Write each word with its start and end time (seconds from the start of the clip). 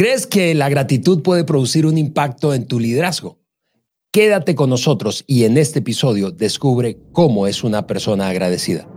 ¿Crees 0.00 0.26
que 0.26 0.54
la 0.54 0.70
gratitud 0.70 1.20
puede 1.20 1.44
producir 1.44 1.84
un 1.84 1.98
impacto 1.98 2.54
en 2.54 2.66
tu 2.66 2.80
liderazgo? 2.80 3.38
Quédate 4.10 4.54
con 4.54 4.70
nosotros 4.70 5.24
y 5.26 5.44
en 5.44 5.58
este 5.58 5.80
episodio 5.80 6.30
descubre 6.30 6.96
cómo 7.12 7.46
es 7.46 7.62
una 7.62 7.86
persona 7.86 8.30
agradecida. 8.30 8.88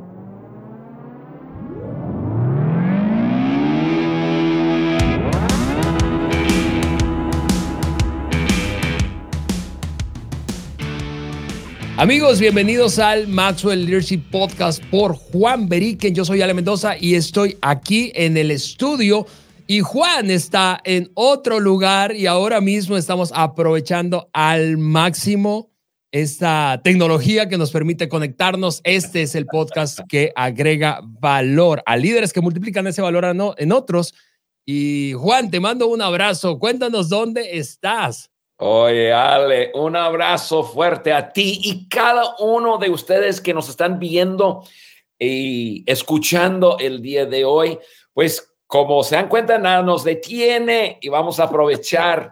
Amigos, 11.97 12.39
bienvenidos 12.39 12.97
al 12.99 13.27
Maxwell 13.27 13.85
Leadership 13.85 14.21
Podcast 14.31 14.81
por 14.85 15.15
Juan 15.15 15.67
Beriken. 15.67 16.15
Yo 16.15 16.23
soy 16.23 16.41
Ale 16.41 16.53
Mendoza 16.53 16.95
y 16.97 17.15
estoy 17.15 17.57
aquí 17.61 18.13
en 18.15 18.37
el 18.37 18.51
estudio 18.51 19.25
y 19.67 19.79
Juan 19.79 20.29
está 20.29 20.81
en 20.83 21.11
otro 21.13 21.59
lugar 21.59 22.15
y 22.15 22.27
ahora 22.27 22.59
mismo 22.59 22.97
estamos 22.97 23.31
aprovechando 23.33 24.29
al 24.33 24.77
máximo 24.77 25.71
esta 26.11 26.81
tecnología 26.83 27.49
que 27.49 27.57
nos 27.57 27.71
permite 27.71 28.07
conectarnos. 28.07 28.81
Este 28.83 29.23
es 29.23 29.35
el 29.35 29.45
podcast 29.45 30.01
que 30.07 30.31
agrega 30.35 30.99
valor 31.03 31.81
a 31.85 31.97
líderes 31.97 32.33
que 32.33 32.41
multiplican 32.41 32.85
ese 32.87 33.01
valor 33.01 33.25
en 33.57 33.71
otros. 33.71 34.13
Y 34.65 35.13
Juan, 35.13 35.49
te 35.49 35.59
mando 35.59 35.87
un 35.87 36.01
abrazo. 36.01 36.59
Cuéntanos 36.59 37.09
dónde 37.09 37.57
estás. 37.57 38.29
Oye, 38.57 39.11
Ale, 39.11 39.71
un 39.73 39.95
abrazo 39.95 40.63
fuerte 40.63 41.11
a 41.11 41.33
ti 41.33 41.59
y 41.63 41.87
cada 41.89 42.35
uno 42.39 42.77
de 42.77 42.89
ustedes 42.89 43.41
que 43.41 43.53
nos 43.53 43.67
están 43.67 43.97
viendo 43.97 44.63
y 45.17 45.83
escuchando 45.89 46.77
el 46.79 47.01
día 47.01 47.25
de 47.25 47.43
hoy. 47.43 47.79
Pues 48.13 48.52
como 48.73 49.03
se 49.03 49.15
dan 49.15 49.29
cuenta, 49.29 49.59
nada 49.59 49.83
nos 49.83 50.03
detiene 50.03 50.97
y 50.99 51.07
vamos 51.07 51.39
a 51.39 51.43
aprovechar 51.43 52.31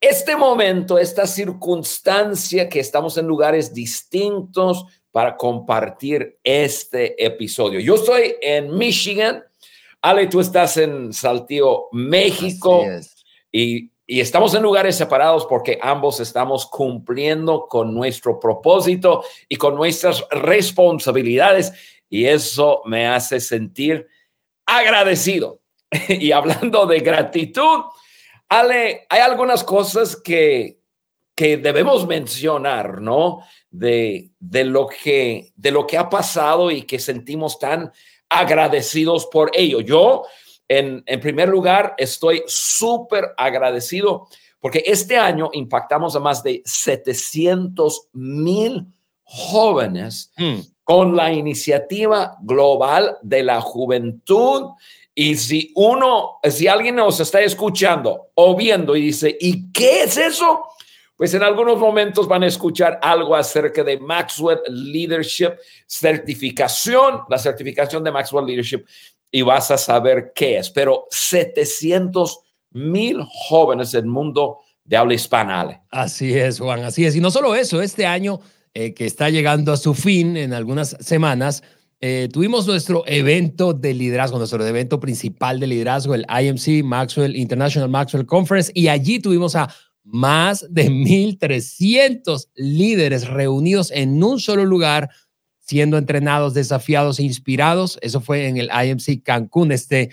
este 0.00 0.36
momento, 0.36 0.96
esta 0.96 1.26
circunstancia 1.26 2.68
que 2.68 2.78
estamos 2.78 3.18
en 3.18 3.26
lugares 3.26 3.74
distintos 3.74 4.84
para 5.10 5.36
compartir 5.36 6.38
este 6.44 7.26
episodio. 7.26 7.80
Yo 7.80 7.96
estoy 7.96 8.36
en 8.40 8.78
Michigan. 8.78 9.42
Ale, 10.00 10.28
tú 10.28 10.38
estás 10.38 10.76
en 10.76 11.12
Saltillo, 11.12 11.88
México. 11.90 12.84
Y, 13.50 13.90
y 14.06 14.20
estamos 14.20 14.54
en 14.54 14.62
lugares 14.62 14.94
separados 14.94 15.46
porque 15.46 15.80
ambos 15.82 16.20
estamos 16.20 16.64
cumpliendo 16.64 17.66
con 17.66 17.92
nuestro 17.92 18.38
propósito 18.38 19.24
y 19.48 19.56
con 19.56 19.74
nuestras 19.74 20.24
responsabilidades. 20.30 21.72
Y 22.08 22.26
eso 22.26 22.82
me 22.84 23.08
hace 23.08 23.40
sentir 23.40 24.06
agradecido. 24.78 25.60
y 26.08 26.32
hablando 26.32 26.86
de 26.86 27.00
gratitud, 27.00 27.82
Ale, 28.48 29.06
hay 29.08 29.20
algunas 29.20 29.64
cosas 29.64 30.16
que, 30.16 30.78
que 31.34 31.56
debemos 31.56 32.06
mencionar, 32.06 33.00
¿no? 33.00 33.40
De, 33.70 34.30
de, 34.38 34.64
lo 34.64 34.88
que, 34.88 35.52
de 35.56 35.70
lo 35.70 35.86
que 35.86 35.96
ha 35.96 36.08
pasado 36.08 36.70
y 36.70 36.82
que 36.82 36.98
sentimos 36.98 37.58
tan 37.58 37.92
agradecidos 38.28 39.26
por 39.26 39.50
ello. 39.54 39.80
Yo, 39.80 40.24
en, 40.68 41.02
en 41.06 41.20
primer 41.20 41.48
lugar, 41.48 41.94
estoy 41.98 42.42
súper 42.46 43.30
agradecido 43.36 44.28
porque 44.60 44.82
este 44.86 45.16
año 45.16 45.50
impactamos 45.52 46.14
a 46.14 46.20
más 46.20 46.42
de 46.42 46.62
700 46.64 48.08
mil 48.12 48.86
jóvenes 49.22 50.32
hmm 50.36 50.60
con 50.90 51.14
la 51.14 51.32
iniciativa 51.32 52.36
global 52.42 53.16
de 53.22 53.44
la 53.44 53.60
juventud. 53.60 54.70
Y 55.14 55.36
si 55.36 55.70
uno, 55.76 56.40
si 56.42 56.66
alguien 56.66 56.96
nos 56.96 57.20
está 57.20 57.40
escuchando 57.42 58.32
o 58.34 58.56
viendo 58.56 58.96
y 58.96 59.02
dice, 59.02 59.36
¿y 59.38 59.70
qué 59.70 60.02
es 60.02 60.16
eso? 60.16 60.64
Pues 61.14 61.32
en 61.34 61.44
algunos 61.44 61.78
momentos 61.78 62.26
van 62.26 62.42
a 62.42 62.48
escuchar 62.48 62.98
algo 63.02 63.36
acerca 63.36 63.84
de 63.84 64.00
Maxwell 64.00 64.58
Leadership 64.66 65.52
certificación, 65.86 67.20
la 67.28 67.38
certificación 67.38 68.02
de 68.02 68.10
Maxwell 68.10 68.46
Leadership, 68.46 68.84
y 69.30 69.42
vas 69.42 69.70
a 69.70 69.78
saber 69.78 70.32
qué 70.34 70.58
es. 70.58 70.70
Pero 70.70 71.06
700 71.10 72.40
mil 72.72 73.22
jóvenes 73.30 73.92
del 73.92 74.06
mundo 74.06 74.58
de 74.82 74.96
habla 74.96 75.14
hispana. 75.14 75.84
Así 75.88 76.36
es, 76.36 76.58
Juan, 76.58 76.82
así 76.82 77.06
es. 77.06 77.14
Y 77.14 77.20
no 77.20 77.30
solo 77.30 77.54
eso, 77.54 77.80
este 77.80 78.06
año 78.06 78.40
eh, 78.74 78.94
que 78.94 79.06
está 79.06 79.30
llegando 79.30 79.72
a 79.72 79.76
su 79.76 79.94
fin 79.94 80.36
en 80.36 80.52
algunas 80.52 80.96
semanas, 81.00 81.62
eh, 82.02 82.28
tuvimos 82.32 82.66
nuestro 82.66 83.04
evento 83.06 83.74
de 83.74 83.92
liderazgo, 83.92 84.38
nuestro 84.38 84.66
evento 84.66 85.00
principal 85.00 85.60
de 85.60 85.66
liderazgo, 85.66 86.14
el 86.14 86.24
IMC 86.28 86.82
Maxwell 86.82 87.36
International 87.36 87.90
Maxwell 87.90 88.24
Conference, 88.24 88.72
y 88.74 88.88
allí 88.88 89.18
tuvimos 89.18 89.54
a 89.54 89.68
más 90.02 90.66
de 90.70 90.88
1.300 90.88 92.48
líderes 92.54 93.28
reunidos 93.28 93.90
en 93.90 94.22
un 94.22 94.40
solo 94.40 94.64
lugar, 94.64 95.10
siendo 95.58 95.98
entrenados, 95.98 96.54
desafiados 96.54 97.18
e 97.18 97.24
inspirados. 97.24 97.98
Eso 98.00 98.20
fue 98.20 98.48
en 98.48 98.56
el 98.56 98.70
IMC 98.70 99.22
Cancún 99.22 99.70
este 99.70 100.10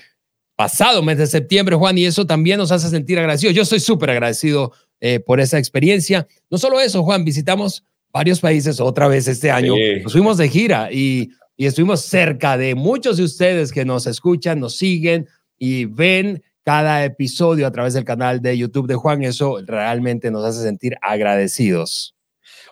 pasado 0.57 1.01
mes 1.03 1.17
de 1.19 1.27
septiembre, 1.27 1.75
Juan, 1.75 1.97
y 1.97 2.05
eso 2.05 2.25
también 2.25 2.57
nos 2.57 2.71
hace 2.71 2.89
sentir 2.89 3.17
agradecidos. 3.17 3.55
Yo 3.55 3.61
estoy 3.61 3.79
súper 3.79 4.09
agradecido 4.09 4.73
eh, 4.99 5.19
por 5.19 5.39
esa 5.39 5.57
experiencia. 5.57 6.27
No 6.49 6.57
solo 6.57 6.81
eso, 6.81 7.03
Juan, 7.03 7.23
visitamos 7.23 7.85
varios 8.17 8.39
países 8.39 8.79
otra 8.79 9.07
vez 9.07 9.27
este 9.27 9.51
año. 9.51 9.75
Nos 10.03 10.11
fuimos 10.11 10.37
de 10.37 10.49
gira 10.49 10.89
y, 10.91 11.29
y 11.55 11.67
estuvimos 11.67 12.01
cerca 12.01 12.57
de 12.57 12.73
muchos 12.73 13.17
de 13.17 13.23
ustedes 13.23 13.71
que 13.71 13.85
nos 13.85 14.07
escuchan, 14.07 14.59
nos 14.59 14.75
siguen 14.75 15.27
y 15.59 15.85
ven 15.85 16.43
cada 16.63 17.05
episodio 17.05 17.67
a 17.67 17.71
través 17.71 17.93
del 17.93 18.05
canal 18.05 18.41
de 18.41 18.57
YouTube 18.57 18.87
de 18.87 18.95
Juan. 18.95 19.23
Eso 19.23 19.59
realmente 19.67 20.31
nos 20.31 20.43
hace 20.43 20.63
sentir 20.63 20.97
agradecidos. 21.01 22.15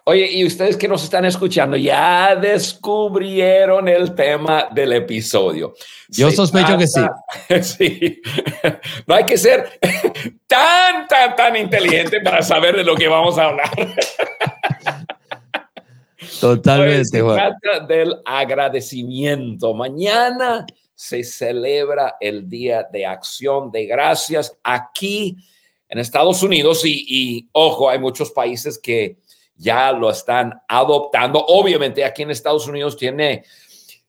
Oye, 0.07 0.31
y 0.31 0.45
ustedes 0.45 0.77
que 0.77 0.87
nos 0.87 1.03
están 1.03 1.25
escuchando 1.25 1.77
ya 1.77 2.35
descubrieron 2.35 3.87
el 3.87 4.15
tema 4.15 4.67
del 4.71 4.93
episodio. 4.93 5.73
Yo 6.09 6.31
sospecho 6.31 6.75
que 6.77 6.87
sí. 6.87 7.01
Sí. 7.61 8.21
No 9.05 9.13
hay 9.13 9.25
que 9.25 9.37
ser 9.37 9.79
tan, 10.47 11.07
tan, 11.07 11.35
tan 11.35 11.55
inteligente 11.55 12.19
para 12.21 12.41
saber 12.41 12.75
de 12.75 12.83
lo 12.83 12.95
que 12.95 13.07
vamos 13.07 13.37
a 13.37 13.45
hablar. 13.45 13.69
Totalmente. 16.39 17.05
se 17.05 17.21
trata 17.21 17.79
del 17.87 18.15
agradecimiento. 18.25 19.73
Mañana 19.73 20.65
se 20.93 21.23
celebra 21.23 22.15
el 22.19 22.49
Día 22.49 22.87
de 22.91 23.05
Acción 23.05 23.71
de 23.71 23.85
Gracias 23.85 24.57
aquí 24.63 25.37
en 25.89 25.99
Estados 25.99 26.41
Unidos 26.41 26.81
y, 26.85 27.47
ojo, 27.51 27.89
hay 27.89 27.99
muchos 27.99 28.31
países 28.31 28.79
que 28.79 29.17
ya 29.55 29.91
lo 29.91 30.09
están 30.09 30.53
adoptando. 30.67 31.43
Obviamente 31.45 32.03
aquí 32.03 32.23
en 32.23 32.31
Estados 32.31 32.67
Unidos 32.67 32.97
tiene, 32.97 33.43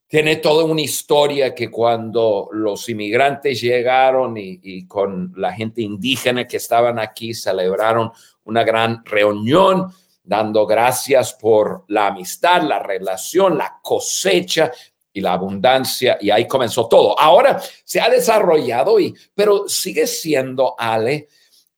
tiene 0.06 0.36
toda 0.36 0.64
una 0.64 0.80
historia 0.80 1.54
que 1.54 1.70
cuando 1.70 2.48
los 2.52 2.88
inmigrantes 2.88 3.60
llegaron 3.60 4.36
y, 4.36 4.60
y 4.62 4.86
con 4.86 5.32
la 5.36 5.52
gente 5.52 5.82
indígena 5.82 6.46
que 6.46 6.56
estaban 6.56 6.98
aquí 6.98 7.34
celebraron 7.34 8.10
una 8.44 8.64
gran 8.64 9.04
reunión 9.04 9.92
dando 10.26 10.66
gracias 10.66 11.32
por 11.34 11.84
la 11.88 12.08
amistad, 12.08 12.62
la 12.62 12.80
relación, 12.80 13.56
la 13.56 13.78
cosecha 13.80 14.72
y 15.12 15.20
la 15.20 15.32
abundancia, 15.32 16.18
y 16.20 16.30
ahí 16.30 16.46
comenzó 16.46 16.88
todo. 16.88 17.18
Ahora 17.18 17.62
se 17.84 18.00
ha 18.00 18.10
desarrollado, 18.10 19.00
y, 19.00 19.14
pero 19.34 19.68
sigue 19.68 20.06
siendo, 20.06 20.74
Ale, 20.76 21.28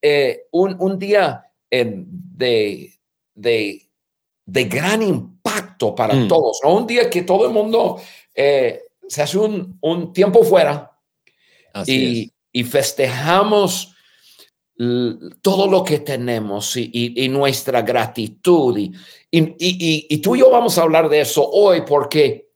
eh, 0.01 0.47
un, 0.51 0.97
día 0.99 1.45
de, 1.69 2.05
de, 3.33 3.89
de, 4.45 4.63
gran 4.65 5.01
impacto 5.01 5.93
para 5.95 6.15
mm. 6.15 6.27
todos, 6.27 6.59
¿no? 6.63 6.75
Un 6.75 6.87
día 6.87 7.09
que 7.09 7.21
todo 7.21 7.45
el 7.45 7.53
mundo 7.53 8.01
eh, 8.33 8.81
se 9.07 9.21
hace 9.21 9.37
un, 9.37 9.77
un 9.81 10.11
tiempo 10.11 10.43
fuera 10.43 10.97
y, 11.85 12.33
y 12.51 12.63
festejamos 12.63 13.95
todo 15.41 15.67
lo 15.67 15.83
que 15.83 15.99
tenemos 15.99 16.77
y, 16.77 17.27
nuestra 17.29 17.81
gratitud. 17.81 18.77
Y, 19.29 20.21
tú 20.21 20.35
y 20.35 20.39
yo 20.39 20.49
vamos 20.49 20.77
a 20.77 20.83
hablar 20.83 21.09
de 21.09 21.21
eso 21.21 21.47
hoy 21.49 21.81
porque, 21.85 22.49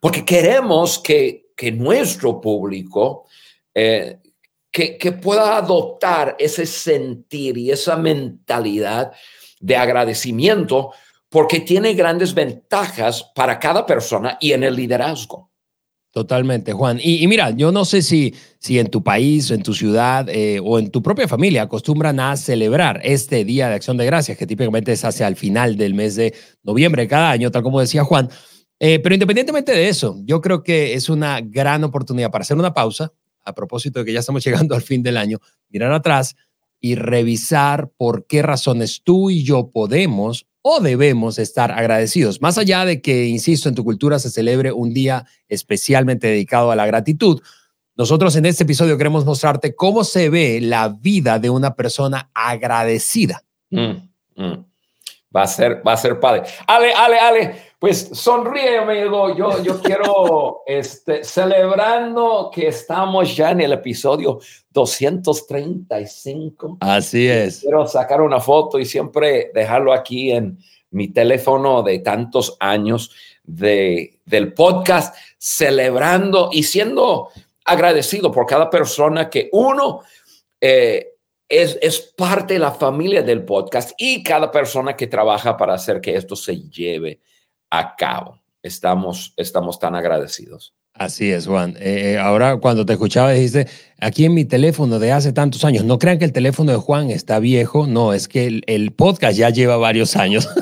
porque 0.00 0.24
queremos 0.24 0.98
que, 0.98 1.46
nuestro 1.74 2.40
público 2.40 3.26
eh, 3.74 4.18
que 4.72 5.12
pueda 5.12 5.58
adoptar 5.58 6.34
ese 6.38 6.64
sentir 6.64 7.58
y 7.58 7.70
esa 7.70 7.96
mentalidad 7.96 9.12
de 9.60 9.76
agradecimiento 9.76 10.92
porque 11.28 11.60
tiene 11.60 11.92
grandes 11.92 12.32
ventajas 12.32 13.30
para 13.34 13.58
cada 13.58 13.84
persona 13.84 14.38
y 14.40 14.52
en 14.52 14.64
el 14.64 14.74
liderazgo. 14.74 15.49
Totalmente, 16.12 16.72
Juan. 16.72 16.98
Y, 17.00 17.24
mira, 17.28 17.50
yo 17.50 17.70
no 17.70 17.84
sé 17.84 18.02
si, 18.02 18.34
si 18.58 18.80
en 18.80 18.88
tu 18.88 19.04
país, 19.04 19.52
en 19.52 19.62
tu 19.62 19.74
ciudad 19.74 20.28
eh, 20.28 20.60
o 20.62 20.80
en 20.80 20.90
tu 20.90 21.02
propia 21.02 21.28
familia 21.28 21.62
acostumbran 21.62 22.18
a 22.18 22.36
celebrar 22.36 23.00
este 23.04 23.44
Día 23.44 23.68
de 23.68 23.76
Acción 23.76 23.96
de 23.96 24.06
Gracias, 24.06 24.36
que 24.36 24.46
típicamente 24.46 24.90
es 24.90 25.04
hacia 25.04 25.28
el 25.28 25.36
final 25.36 25.76
del 25.76 25.94
mes 25.94 26.16
de 26.16 26.34
noviembre 26.64 27.06
cada 27.06 27.30
año, 27.30 27.52
tal 27.52 27.62
como 27.62 27.78
decía 27.80 28.02
Juan. 28.02 28.28
Eh, 28.80 28.98
pero 28.98 29.14
independientemente 29.14 29.70
de 29.70 29.88
eso, 29.88 30.18
yo 30.24 30.40
creo 30.40 30.64
que 30.64 30.94
es 30.94 31.08
una 31.08 31.40
gran 31.42 31.84
oportunidad 31.84 32.32
para 32.32 32.42
hacer 32.42 32.56
una 32.56 32.74
pausa 32.74 33.12
a 33.44 33.54
propósito 33.54 34.00
de 34.00 34.06
que 34.06 34.12
ya 34.12 34.20
estamos 34.20 34.44
llegando 34.46 34.74
al 34.74 34.82
fin 34.82 35.04
del 35.04 35.16
año, 35.16 35.38
mirar 35.68 35.92
atrás 35.92 36.34
y 36.80 36.96
revisar 36.96 37.90
por 37.96 38.26
qué 38.26 38.42
razones 38.42 39.02
tú 39.04 39.30
y 39.30 39.44
yo 39.44 39.70
podemos 39.70 40.46
o 40.62 40.80
debemos 40.80 41.38
estar 41.38 41.72
agradecidos. 41.72 42.40
Más 42.40 42.58
allá 42.58 42.84
de 42.84 43.00
que, 43.00 43.26
insisto, 43.26 43.68
en 43.68 43.74
tu 43.74 43.84
cultura 43.84 44.18
se 44.18 44.30
celebre 44.30 44.72
un 44.72 44.92
día 44.92 45.26
especialmente 45.48 46.26
dedicado 46.26 46.70
a 46.70 46.76
la 46.76 46.86
gratitud, 46.86 47.40
nosotros 47.96 48.34
en 48.36 48.46
este 48.46 48.64
episodio 48.64 48.96
queremos 48.96 49.24
mostrarte 49.24 49.74
cómo 49.74 50.04
se 50.04 50.30
ve 50.30 50.60
la 50.62 50.88
vida 50.88 51.38
de 51.38 51.50
una 51.50 51.74
persona 51.74 52.30
agradecida. 52.34 53.42
Mm, 53.70 54.08
mm. 54.36 54.64
Va 55.34 55.42
a 55.42 55.46
ser, 55.46 55.86
va 55.86 55.92
a 55.92 55.96
ser 55.96 56.18
padre. 56.18 56.42
Ale, 56.66 56.92
Ale, 56.92 57.18
Ale, 57.18 57.62
pues 57.80 58.10
sonríe, 58.12 58.78
amigo. 58.78 59.34
Yo, 59.34 59.60
yo 59.62 59.80
quiero, 59.82 60.62
este, 60.66 61.24
celebrando 61.24 62.50
que 62.54 62.68
estamos 62.68 63.34
ya 63.34 63.50
en 63.50 63.62
el 63.62 63.72
episodio 63.72 64.38
235. 64.70 66.76
Así 66.80 67.26
es. 67.26 67.60
Quiero 67.60 67.86
sacar 67.86 68.20
una 68.20 68.38
foto 68.38 68.78
y 68.78 68.84
siempre 68.84 69.50
dejarlo 69.54 69.94
aquí 69.94 70.30
en 70.30 70.58
mi 70.90 71.08
teléfono 71.08 71.82
de 71.82 72.00
tantos 72.00 72.54
años 72.60 73.12
de, 73.44 74.18
del 74.26 74.52
podcast, 74.52 75.16
celebrando 75.38 76.50
y 76.52 76.64
siendo 76.64 77.30
agradecido 77.64 78.30
por 78.30 78.44
cada 78.44 78.68
persona 78.68 79.30
que 79.30 79.48
uno 79.52 80.02
eh, 80.60 81.14
es, 81.48 82.12
parte 82.14 82.52
de 82.54 82.60
la 82.60 82.72
familia 82.72 83.22
del 83.22 83.44
podcast 83.44 83.92
y 83.96 84.22
cada 84.22 84.50
persona 84.50 84.94
que 84.94 85.06
trabaja 85.06 85.56
para 85.56 85.72
hacer 85.74 86.02
que 86.02 86.14
esto 86.14 86.36
se 86.36 86.60
lleve 86.68 87.20
a 87.70 87.96
cabo. 87.96 88.38
Estamos, 88.62 89.32
estamos 89.36 89.78
tan 89.78 89.94
agradecidos. 89.94 90.74
Así 90.92 91.32
es, 91.32 91.46
Juan. 91.46 91.76
Eh, 91.78 92.12
eh, 92.12 92.18
ahora, 92.18 92.58
cuando 92.58 92.84
te 92.84 92.92
escuchaba, 92.92 93.30
dijiste, 93.30 93.68
aquí 94.00 94.26
en 94.26 94.34
mi 94.34 94.44
teléfono 94.44 94.98
de 94.98 95.12
hace 95.12 95.32
tantos 95.32 95.64
años, 95.64 95.84
no 95.84 95.98
crean 95.98 96.18
que 96.18 96.26
el 96.26 96.32
teléfono 96.32 96.72
de 96.72 96.78
Juan 96.78 97.10
está 97.10 97.38
viejo, 97.38 97.86
no, 97.86 98.12
es 98.12 98.28
que 98.28 98.46
el, 98.46 98.64
el 98.66 98.92
podcast 98.92 99.38
ya 99.38 99.48
lleva 99.50 99.76
varios 99.78 100.16
años. 100.16 100.48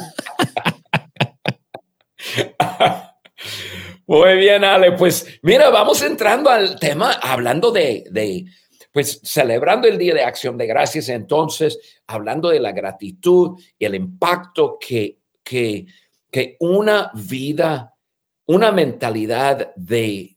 Muy 4.07 4.37
bien, 4.37 4.65
Ale. 4.65 4.93
Pues 4.93 5.27
mira, 5.43 5.71
vamos 5.71 6.03
entrando 6.03 6.51
al 6.51 6.79
tema, 6.79 7.13
hablando 7.13 7.73
de, 7.73 8.05
de 8.11 8.47
pues 8.93 9.21
celebrando 9.23 9.87
el 9.87 9.99
Día 9.99 10.15
de 10.15 10.23
Acción 10.23 10.57
de 10.57 10.67
Gracias, 10.67 11.09
entonces, 11.09 12.01
hablando 12.07 12.49
de 12.49 12.61
la 12.61 12.73
gratitud 12.73 13.61
y 13.79 13.85
el 13.85 13.95
impacto 13.95 14.79
que, 14.81 15.19
que, 15.45 15.87
que 16.31 16.57
una 16.61 17.11
vida, 17.15 17.95
una 18.47 18.73
mentalidad 18.73 19.75
de, 19.77 20.37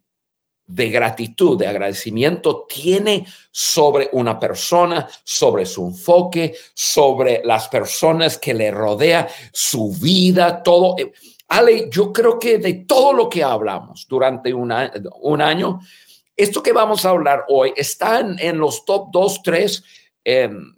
de 0.66 0.90
gratitud, 0.90 1.58
de 1.58 1.68
agradecimiento 1.68 2.66
tiene 2.68 3.26
sobre 3.52 4.10
una 4.14 4.40
persona, 4.40 5.08
sobre 5.24 5.66
su 5.66 5.88
enfoque, 5.88 6.56
sobre 6.74 7.42
las 7.44 7.68
personas 7.68 8.38
que 8.38 8.54
le 8.54 8.72
rodea, 8.72 9.28
su 9.52 9.92
vida, 9.92 10.64
todo. 10.64 10.96
Ale, 11.50 11.90
yo 11.92 12.14
creo 12.14 12.40
que 12.40 12.58
de 12.58 12.86
todo 12.86 13.12
lo 13.12 13.30
que 13.30 13.44
hablamos 13.44 14.06
durante 14.08 14.54
un 14.54 14.72
año, 14.72 15.80
esto 16.36 16.64
que 16.64 16.72
vamos 16.72 17.06
a 17.06 17.10
hablar 17.10 17.46
hoy 17.50 17.74
está 17.76 18.20
en, 18.22 18.58
los 18.58 18.86
top 18.86 19.10
2, 19.12 19.42
3 19.44 19.84
em, 20.24 20.74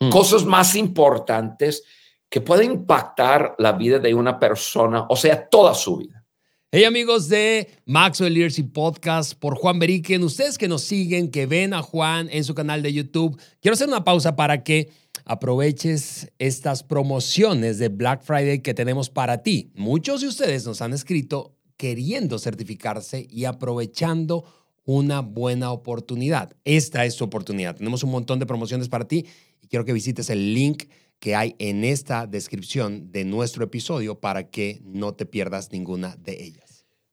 mm. 0.00 0.10
cosas 0.10 0.44
más 0.44 0.76
importantes 0.76 1.82
que 2.30 2.40
pueden 2.40 2.72
impactar 2.72 3.54
la 3.58 3.72
vida 3.72 3.98
de 3.98 4.14
una 4.14 4.38
persona, 4.38 5.06
o 5.08 5.16
sea, 5.16 5.48
toda 5.48 5.74
su 5.74 5.96
vida. 5.96 6.24
Hey 6.70 6.84
amigos 6.84 7.30
de 7.30 7.68
Maxwell 7.86 8.34
Leadership 8.34 8.70
Podcast 8.74 9.32
por 9.32 9.54
Juan 9.54 9.78
Beriken, 9.78 10.22
ustedes 10.22 10.58
que 10.58 10.68
nos 10.68 10.82
siguen, 10.82 11.30
que 11.30 11.46
ven 11.46 11.72
a 11.72 11.80
Juan 11.80 12.28
en 12.30 12.44
su 12.44 12.54
canal 12.54 12.82
de 12.82 12.92
YouTube, 12.92 13.40
quiero 13.62 13.72
hacer 13.72 13.88
una 13.88 14.04
pausa 14.04 14.36
para 14.36 14.62
que 14.62 14.90
aproveches 15.24 16.30
estas 16.38 16.82
promociones 16.82 17.78
de 17.78 17.88
Black 17.88 18.22
Friday 18.22 18.60
que 18.60 18.74
tenemos 18.74 19.08
para 19.08 19.42
ti. 19.42 19.72
Muchos 19.74 20.20
de 20.20 20.28
ustedes 20.28 20.66
nos 20.66 20.82
han 20.82 20.92
escrito 20.92 21.56
queriendo 21.78 22.38
certificarse 22.38 23.26
y 23.30 23.46
aprovechando 23.46 24.44
una 24.84 25.20
buena 25.20 25.70
oportunidad. 25.70 26.54
Esta 26.64 27.06
es 27.06 27.16
tu 27.16 27.24
oportunidad. 27.24 27.76
Tenemos 27.76 28.02
un 28.02 28.10
montón 28.10 28.38
de 28.38 28.46
promociones 28.46 28.90
para 28.90 29.06
ti 29.06 29.26
y 29.62 29.68
quiero 29.68 29.86
que 29.86 29.92
visites 29.94 30.28
el 30.28 30.52
link 30.52 30.84
que 31.20 31.34
hay 31.34 31.54
en 31.58 31.84
esta 31.84 32.26
descripción 32.26 33.10
de 33.12 33.24
nuestro 33.24 33.64
episodio 33.64 34.20
para 34.20 34.50
que 34.50 34.80
no 34.84 35.14
te 35.14 35.26
pierdas 35.26 35.72
ninguna 35.72 36.16
de 36.16 36.42
ellas. 36.42 36.68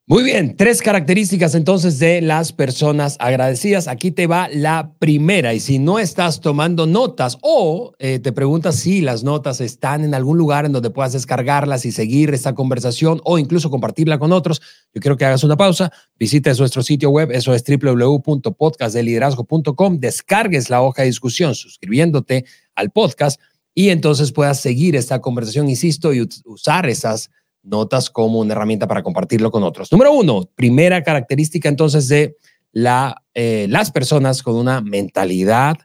Muy 0.07 0.22
bien, 0.22 0.56
tres 0.56 0.84
características 0.84 1.56
entonces 1.56 1.98
de 1.98 2.22
las 2.22 2.54
personas 2.54 3.18
agradecidas. 3.19 3.88
Aquí 3.88 4.12
te 4.12 4.28
va 4.28 4.48
la 4.50 4.94
primera 5.00 5.56
y 5.56 5.60
si 5.60 5.80
no 5.80 5.98
estás 5.98 6.42
tomando 6.42 6.86
notas 6.86 7.40
o 7.42 7.96
eh, 7.98 8.19
te 8.19 8.31
preguntas 8.31 8.75
si 8.75 9.02
las 9.02 9.24
notas 9.24 9.62
están 9.62 10.04
en 10.04 10.13
algún 10.13 10.38
lugar 10.38 10.66
en 10.66 10.74
donde 10.74 10.92
puedas 10.92 11.13
descargarlas 11.13 11.88
y 11.88 11.92
seguir 11.92 12.31
esta 12.36 12.54
conversación 12.54 13.19
o 13.24 13.40
incluso 13.40 13.72
compartirla 13.72 14.19
con 14.19 14.31
otros, 14.31 14.62
yo 14.94 15.02
quiero 15.02 15.18
que 15.18 15.25
hagas 15.25 15.44
una 15.44 15.57
pausa, 15.57 15.92
visites 16.19 16.60
nuestro 16.60 16.84
sitio 16.84 17.10
web, 17.10 17.31
eso 17.31 17.56
es 17.56 17.63
www.podcastdeliderazgo.com, 17.63 19.98
descargues 19.98 20.69
la 20.69 20.84
hoja 20.84 21.02
de 21.02 21.07
discusión 21.07 21.56
suscribiéndote 21.56 22.46
al 22.75 22.92
podcast 22.92 23.42
y 23.75 23.89
entonces 23.89 24.31
puedas 24.31 24.62
seguir 24.62 24.95
esta 24.95 25.19
conversación, 25.19 25.69
insisto, 25.69 26.13
y 26.13 26.27
usar 26.45 26.88
esas 26.88 27.30
notas 27.62 28.10
como 28.10 28.39
una 28.39 28.54
herramienta 28.54 28.88
para 28.88 29.04
compartirlo 29.04 29.51
con 29.51 29.63
otros. 29.63 29.92
Número 29.92 30.13
uno, 30.13 30.50
primera 30.56 31.04
característica 31.04 31.68
entonces 31.68 32.07
de 32.07 32.38
la, 32.72 33.22
eh, 33.33 33.68
las 33.69 33.92
personas 33.92 34.42
con 34.44 34.56
una 34.56 34.80
mentalidad 34.80 35.77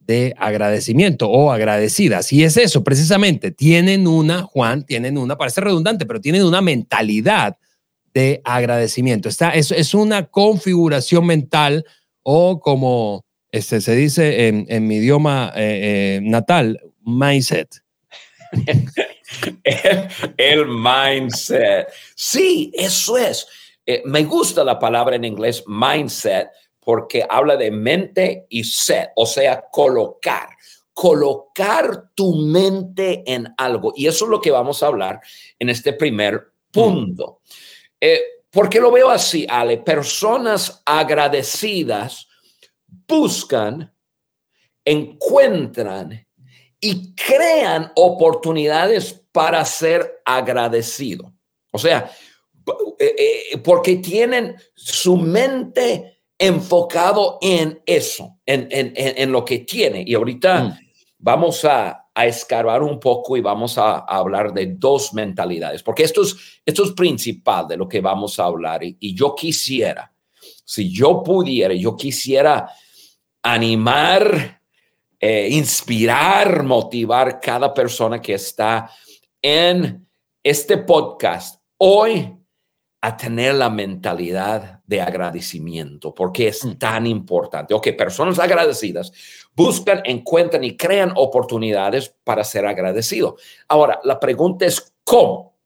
de 0.00 0.34
agradecimiento 0.36 1.30
o 1.30 1.52
agradecidas. 1.52 2.32
Y 2.32 2.42
es 2.42 2.56
eso, 2.56 2.82
precisamente, 2.82 3.52
tienen 3.52 4.08
una, 4.08 4.42
Juan, 4.42 4.84
tienen 4.84 5.16
una, 5.16 5.38
parece 5.38 5.60
redundante, 5.60 6.06
pero 6.06 6.20
tienen 6.20 6.42
una 6.42 6.60
mentalidad 6.60 7.56
de 8.12 8.40
agradecimiento. 8.44 9.28
Está, 9.28 9.50
es, 9.50 9.70
es 9.70 9.94
una 9.94 10.26
configuración 10.26 11.26
mental 11.26 11.84
o 12.22 12.60
como 12.60 13.24
este, 13.54 13.80
se 13.80 13.94
dice 13.94 14.48
en, 14.48 14.88
mi 14.88 14.96
idioma 14.96 15.52
eh, 15.54 16.18
eh, 16.18 16.20
natal, 16.24 16.80
mindset. 17.04 17.82
el, 20.36 20.66
mindset. 20.66 21.88
Sí, 22.14 22.70
eso 22.74 23.16
es. 23.16 23.46
Eh, 23.86 24.02
me 24.06 24.24
gusta 24.24 24.64
la 24.64 24.78
palabra 24.78 25.16
en 25.16 25.24
inglés 25.24 25.64
mindset 25.66 26.48
porque 26.80 27.26
habla 27.28 27.56
de 27.56 27.70
mente 27.70 28.46
y 28.48 28.62
set, 28.64 29.10
o 29.16 29.26
sea, 29.26 29.64
colocar, 29.72 30.48
colocar 30.92 32.10
tu 32.14 32.34
mente 32.36 33.24
en 33.26 33.52
algo. 33.56 33.92
Y 33.96 34.06
eso 34.06 34.26
es 34.26 34.30
lo 34.30 34.40
que 34.40 34.50
vamos 34.50 34.82
a 34.82 34.86
hablar 34.86 35.20
en 35.58 35.70
este 35.70 35.94
primer 35.94 36.52
punto. 36.70 37.40
Eh, 38.00 38.20
porque 38.50 38.80
lo 38.80 38.92
veo 38.92 39.10
así, 39.10 39.46
Ale? 39.48 39.78
Personas 39.78 40.82
agradecidas 40.84 42.28
buscan, 42.86 43.92
encuentran 44.84 46.23
y 46.84 47.14
crean 47.14 47.90
oportunidades 47.96 49.24
para 49.32 49.64
ser 49.64 50.20
agradecido. 50.22 51.32
O 51.72 51.78
sea, 51.78 52.10
eh, 52.98 53.14
eh, 53.18 53.58
porque 53.64 53.96
tienen 53.96 54.54
su 54.74 55.16
mente 55.16 56.20
enfocado 56.36 57.38
en 57.40 57.80
eso, 57.86 58.38
en, 58.44 59.32
lo 59.32 59.46
que 59.46 59.60
tiene. 59.60 60.04
Y 60.06 60.14
ahorita 60.14 60.64
mm. 60.64 60.78
vamos 61.20 61.64
a, 61.64 62.10
a, 62.14 62.26
escarbar 62.26 62.82
un 62.82 63.00
poco 63.00 63.38
y 63.38 63.40
vamos 63.40 63.78
a, 63.78 64.00
hablar 64.00 64.52
de 64.52 64.74
dos 64.76 65.14
mentalidades, 65.14 65.82
porque 65.82 66.02
esto 66.02 66.20
es, 66.20 66.36
esto 66.66 66.84
es 66.84 66.92
principal 66.92 67.66
de 67.66 67.78
lo 67.78 67.88
que 67.88 68.02
vamos 68.02 68.38
a 68.38 68.44
hablar. 68.44 68.84
Y, 68.84 68.98
y 69.00 69.14
yo 69.14 69.34
quisiera, 69.34 70.12
si 70.66 70.92
yo 70.92 71.22
pudiera, 71.22 71.72
yo 71.72 71.96
quisiera 71.96 72.70
animar 73.42 74.60
eh, 75.26 75.48
inspirar, 75.52 76.64
motivar 76.64 77.40
cada 77.40 77.72
persona 77.72 78.20
que 78.20 78.34
está 78.34 78.90
en 79.40 80.06
este 80.42 80.76
podcast 80.76 81.62
hoy 81.78 82.30
a 83.00 83.16
tener 83.16 83.54
la 83.54 83.70
mentalidad 83.70 84.82
de 84.84 85.00
agradecimiento, 85.00 86.14
porque 86.14 86.48
es 86.48 86.62
mm. 86.62 86.72
tan 86.72 87.06
importante. 87.06 87.72
Ok, 87.72 87.88
personas 87.96 88.38
agradecidas 88.38 89.12
buscan, 89.54 90.02
encuentran 90.04 90.62
y 90.62 90.76
crean 90.76 91.14
oportunidades 91.16 92.14
para 92.22 92.44
ser 92.44 92.66
agradecidos. 92.66 93.40
Ahora, 93.66 94.00
la 94.04 94.20
pregunta 94.20 94.66
es 94.66 94.92
cómo. 95.04 95.56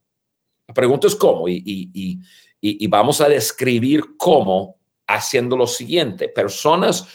La 0.68 0.74
pregunta 0.74 1.08
es 1.08 1.16
cómo 1.16 1.48
y, 1.48 1.64
y, 1.66 1.90
y, 1.92 2.20
y 2.60 2.86
vamos 2.86 3.20
a 3.20 3.28
describir 3.28 4.04
cómo 4.16 4.76
haciendo 5.08 5.56
lo 5.56 5.66
siguiente. 5.66 6.28
Personas 6.28 7.08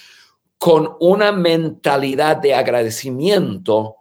con 0.63 0.95
una 1.01 1.33
mentalidad 1.33 2.37
de 2.37 2.53
agradecimiento, 2.53 3.97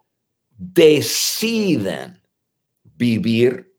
deciden 0.48 2.22
vivir 2.84 3.74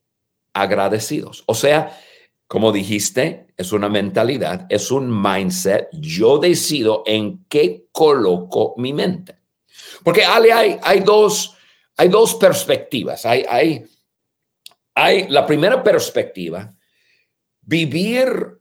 agradecidos. 0.51 1.45
O 1.45 1.55
sea, 1.55 1.97
como 2.45 2.73
dijiste, 2.73 3.47
es 3.55 3.71
una 3.71 3.87
mentalidad, 3.87 4.65
es 4.67 4.91
un 4.91 5.09
mindset. 5.09 5.87
Yo 5.93 6.39
decido 6.39 7.03
en 7.05 7.45
qué 7.45 7.85
coloco 7.93 8.73
mi 8.75 8.91
mente. 8.91 9.37
Porque 10.03 10.25
Ale, 10.25 10.51
hay, 10.51 10.99
dos, 11.05 11.55
hay 11.95 12.09
dos 12.09 12.35
perspectivas. 12.35 13.25
Hay, 13.25 13.45
hay 14.93 15.27
la 15.29 15.45
primera 15.45 15.81
perspectiva, 15.81 16.75
vivir 17.61 18.59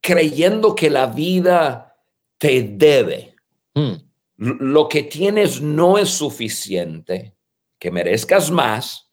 creyendo 0.00 0.72
que 0.76 0.88
la 0.88 1.06
vida 1.06 1.96
te 2.38 2.62
debe. 2.62 3.30
Hmm. 3.74 3.94
Lo 4.36 4.88
que 4.88 5.02
tienes 5.02 5.60
no 5.60 5.98
es 5.98 6.08
suficiente, 6.08 7.34
que 7.78 7.90
merezcas 7.90 8.50
más. 8.50 9.10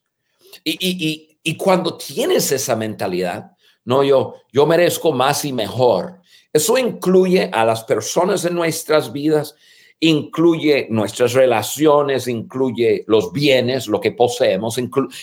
Y, 0.64 1.56
cuando 1.58 1.98
tienes 1.98 2.52
esa 2.52 2.76
mentalidad, 2.76 3.52
no, 3.86 4.04
yo, 4.04 4.36
yo 4.52 4.66
merezco 4.66 5.12
más 5.12 5.46
y 5.46 5.54
mejor. 5.54 6.22
Eso 6.52 6.78
incluye 6.78 7.50
a 7.54 7.66
las 7.66 7.84
personas 7.84 8.46
en 8.46 8.56
nuestras 8.56 9.12
vidas, 9.12 9.56
incluye 10.00 10.88
nuestras 10.90 11.34
relaciones, 11.34 12.28
incluye 12.28 13.04
los 13.08 13.32
bienes, 13.32 13.88
lo 13.88 14.00
que 14.00 14.12
poseemos, 14.12 14.78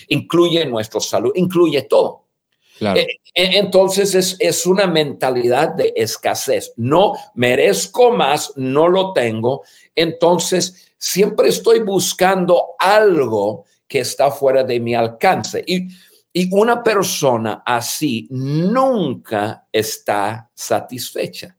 incluye 0.08 0.64
nuestra 0.66 1.00
salud, 1.00 1.32
incluye 1.34 1.82
todo. 1.82 2.23
Eh, 2.80 3.06
eh, 3.34 3.50
entonces 3.54 4.14
es, 4.14 4.36
es, 4.40 4.66
una 4.66 4.86
mentalidad 4.86 5.74
de 5.74 5.92
escasez. 5.96 6.72
No 6.76 7.14
merezco 7.34 8.10
más, 8.10 8.52
no 8.56 8.88
lo 8.88 9.12
tengo. 9.12 9.62
Entonces 9.94 10.94
siempre 10.98 11.48
estoy 11.48 11.80
buscando 11.80 12.74
algo 12.78 13.64
que 13.86 14.00
está 14.00 14.30
fuera 14.30 14.64
de 14.64 14.80
mi 14.80 14.94
alcance. 14.94 15.62
Y, 15.66 15.88
y 16.32 16.52
una 16.52 16.82
persona 16.82 17.62
así 17.64 18.26
nunca 18.30 19.68
está 19.72 20.50
satisfecha. 20.52 21.56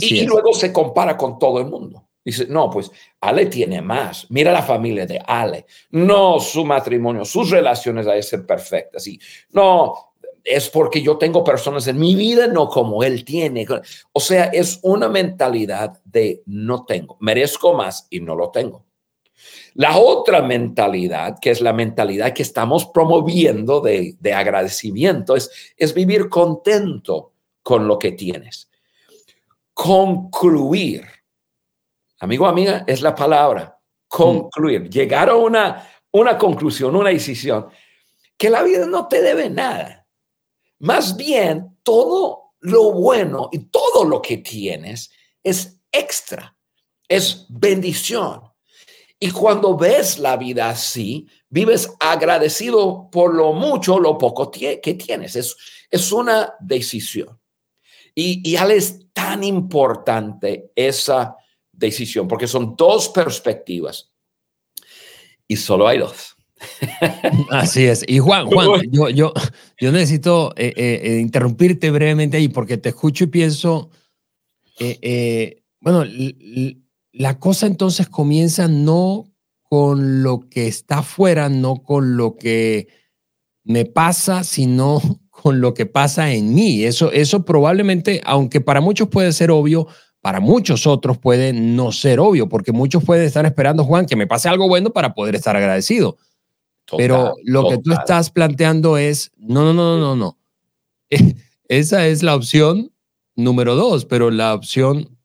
y, 0.00 0.24
luego 0.24 0.54
se 0.54 0.72
compara 0.72 1.16
con 1.16 1.38
todo 1.38 1.60
el 1.60 1.66
mundo. 1.66 2.08
Dice, 2.24 2.46
no, 2.46 2.70
pues 2.70 2.90
Ale 3.20 3.46
tiene 3.46 3.80
más. 3.80 4.26
Mira 4.30 4.52
la 4.52 4.62
familia 4.62 5.06
de 5.06 5.18
Ale. 5.26 5.66
No, 5.90 6.40
su 6.40 6.64
matrimonio, 6.64 7.24
sus 7.24 7.50
relaciones 7.50 8.06
deben 8.06 8.22
ser 8.22 8.46
perfectas. 8.46 9.06
Y 9.06 9.20
no, 9.50 10.07
es 10.44 10.68
porque 10.68 11.02
yo 11.02 11.18
tengo 11.18 11.44
personas 11.44 11.86
en 11.86 11.98
mi 11.98 12.14
vida, 12.14 12.46
no 12.46 12.68
como 12.68 13.02
él 13.02 13.24
tiene. 13.24 13.66
O 14.12 14.20
sea, 14.20 14.44
es 14.44 14.78
una 14.82 15.08
mentalidad 15.08 16.00
de 16.04 16.42
no 16.46 16.84
tengo, 16.84 17.16
merezco 17.20 17.74
más 17.74 18.06
y 18.10 18.20
no 18.20 18.34
lo 18.34 18.50
tengo. 18.50 18.84
La 19.74 19.96
otra 19.96 20.42
mentalidad, 20.42 21.38
que 21.40 21.50
es 21.50 21.60
la 21.60 21.72
mentalidad 21.72 22.32
que 22.32 22.42
estamos 22.42 22.86
promoviendo 22.86 23.80
de, 23.80 24.16
de 24.18 24.32
agradecimiento, 24.32 25.36
es, 25.36 25.50
es 25.76 25.94
vivir 25.94 26.28
contento 26.28 27.32
con 27.62 27.86
lo 27.86 27.98
que 27.98 28.12
tienes. 28.12 28.68
Concluir. 29.72 31.04
Amigo, 32.18 32.46
amiga, 32.46 32.84
es 32.86 33.02
la 33.02 33.14
palabra. 33.14 33.78
Concluir. 34.08 34.90
Llegar 34.90 35.28
a 35.28 35.36
una, 35.36 35.88
una 36.10 36.36
conclusión, 36.36 36.96
una 36.96 37.10
decisión, 37.10 37.68
que 38.36 38.50
la 38.50 38.62
vida 38.62 38.86
no 38.86 39.06
te 39.06 39.22
debe 39.22 39.50
nada 39.50 39.97
más 40.80 41.16
bien, 41.16 41.76
todo 41.82 42.54
lo 42.60 42.92
bueno 42.92 43.48
y 43.52 43.58
todo 43.58 44.04
lo 44.04 44.20
que 44.20 44.38
tienes 44.38 45.10
es 45.42 45.80
extra, 45.90 46.56
es 47.08 47.46
bendición. 47.48 48.42
Y 49.20 49.30
cuando 49.30 49.76
ves 49.76 50.18
la 50.18 50.36
vida 50.36 50.68
así, 50.70 51.26
vives 51.48 51.90
agradecido 51.98 53.08
por 53.10 53.34
lo 53.34 53.52
mucho 53.52 53.98
lo 53.98 54.16
poco 54.16 54.50
que 54.50 54.78
tienes. 54.78 55.34
Es, 55.34 55.56
es 55.90 56.12
una 56.12 56.54
decisión. 56.60 57.40
Y, 58.14 58.48
y 58.48 58.56
es 58.56 59.12
tan 59.12 59.42
importante 59.42 60.70
esa 60.74 61.36
decisión, 61.72 62.28
porque 62.28 62.46
son 62.46 62.76
dos 62.76 63.08
perspectivas 63.08 64.12
y 65.46 65.56
solo 65.56 65.86
hay 65.86 65.98
dos. 65.98 66.37
Así 67.50 67.84
es. 67.84 68.04
Y 68.06 68.18
Juan, 68.18 68.46
Juan, 68.46 68.82
yo, 68.90 69.08
yo, 69.08 69.32
yo 69.78 69.92
necesito 69.92 70.52
eh, 70.56 70.72
eh, 70.76 71.00
eh, 71.02 71.20
interrumpirte 71.20 71.90
brevemente 71.90 72.36
ahí 72.36 72.48
porque 72.48 72.76
te 72.76 72.90
escucho 72.90 73.24
y 73.24 73.28
pienso, 73.28 73.90
bueno, 75.80 76.04
la 77.12 77.38
cosa 77.38 77.66
entonces 77.66 78.08
comienza 78.08 78.68
no 78.68 79.24
con 79.62 80.22
lo 80.22 80.48
que 80.48 80.66
está 80.66 80.98
afuera, 80.98 81.48
no 81.48 81.82
con 81.82 82.16
lo 82.16 82.36
que 82.36 82.88
me 83.64 83.84
pasa, 83.84 84.44
sino 84.44 85.00
con 85.30 85.60
lo 85.60 85.74
que 85.74 85.86
pasa 85.86 86.32
en 86.32 86.54
mí. 86.54 86.84
Eso, 86.84 87.12
eso 87.12 87.44
probablemente, 87.44 88.20
aunque 88.24 88.60
para 88.60 88.80
muchos 88.80 89.08
puede 89.08 89.32
ser 89.32 89.50
obvio, 89.50 89.86
para 90.20 90.40
muchos 90.40 90.86
otros 90.86 91.18
puede 91.18 91.52
no 91.52 91.92
ser 91.92 92.18
obvio, 92.18 92.48
porque 92.48 92.72
muchos 92.72 93.04
pueden 93.04 93.24
estar 93.24 93.46
esperando, 93.46 93.84
Juan, 93.84 94.06
que 94.06 94.16
me 94.16 94.26
pase 94.26 94.48
algo 94.48 94.66
bueno 94.68 94.90
para 94.90 95.14
poder 95.14 95.36
estar 95.36 95.56
agradecido. 95.56 96.16
Pero 96.96 97.34
lo 97.44 97.68
que 97.68 97.78
tú 97.78 97.92
estás 97.92 98.30
planteando 98.30 98.96
es, 98.96 99.30
no, 99.36 99.64
no, 99.64 99.74
no, 99.74 99.98
no, 99.98 100.16
no. 100.16 100.38
esa 101.68 102.06
es 102.06 102.22
la 102.22 102.34
opción 102.34 102.92
número 103.36 103.74
dos, 103.74 104.04
pero 104.04 104.30
la 104.30 104.54
opción, 104.54 105.18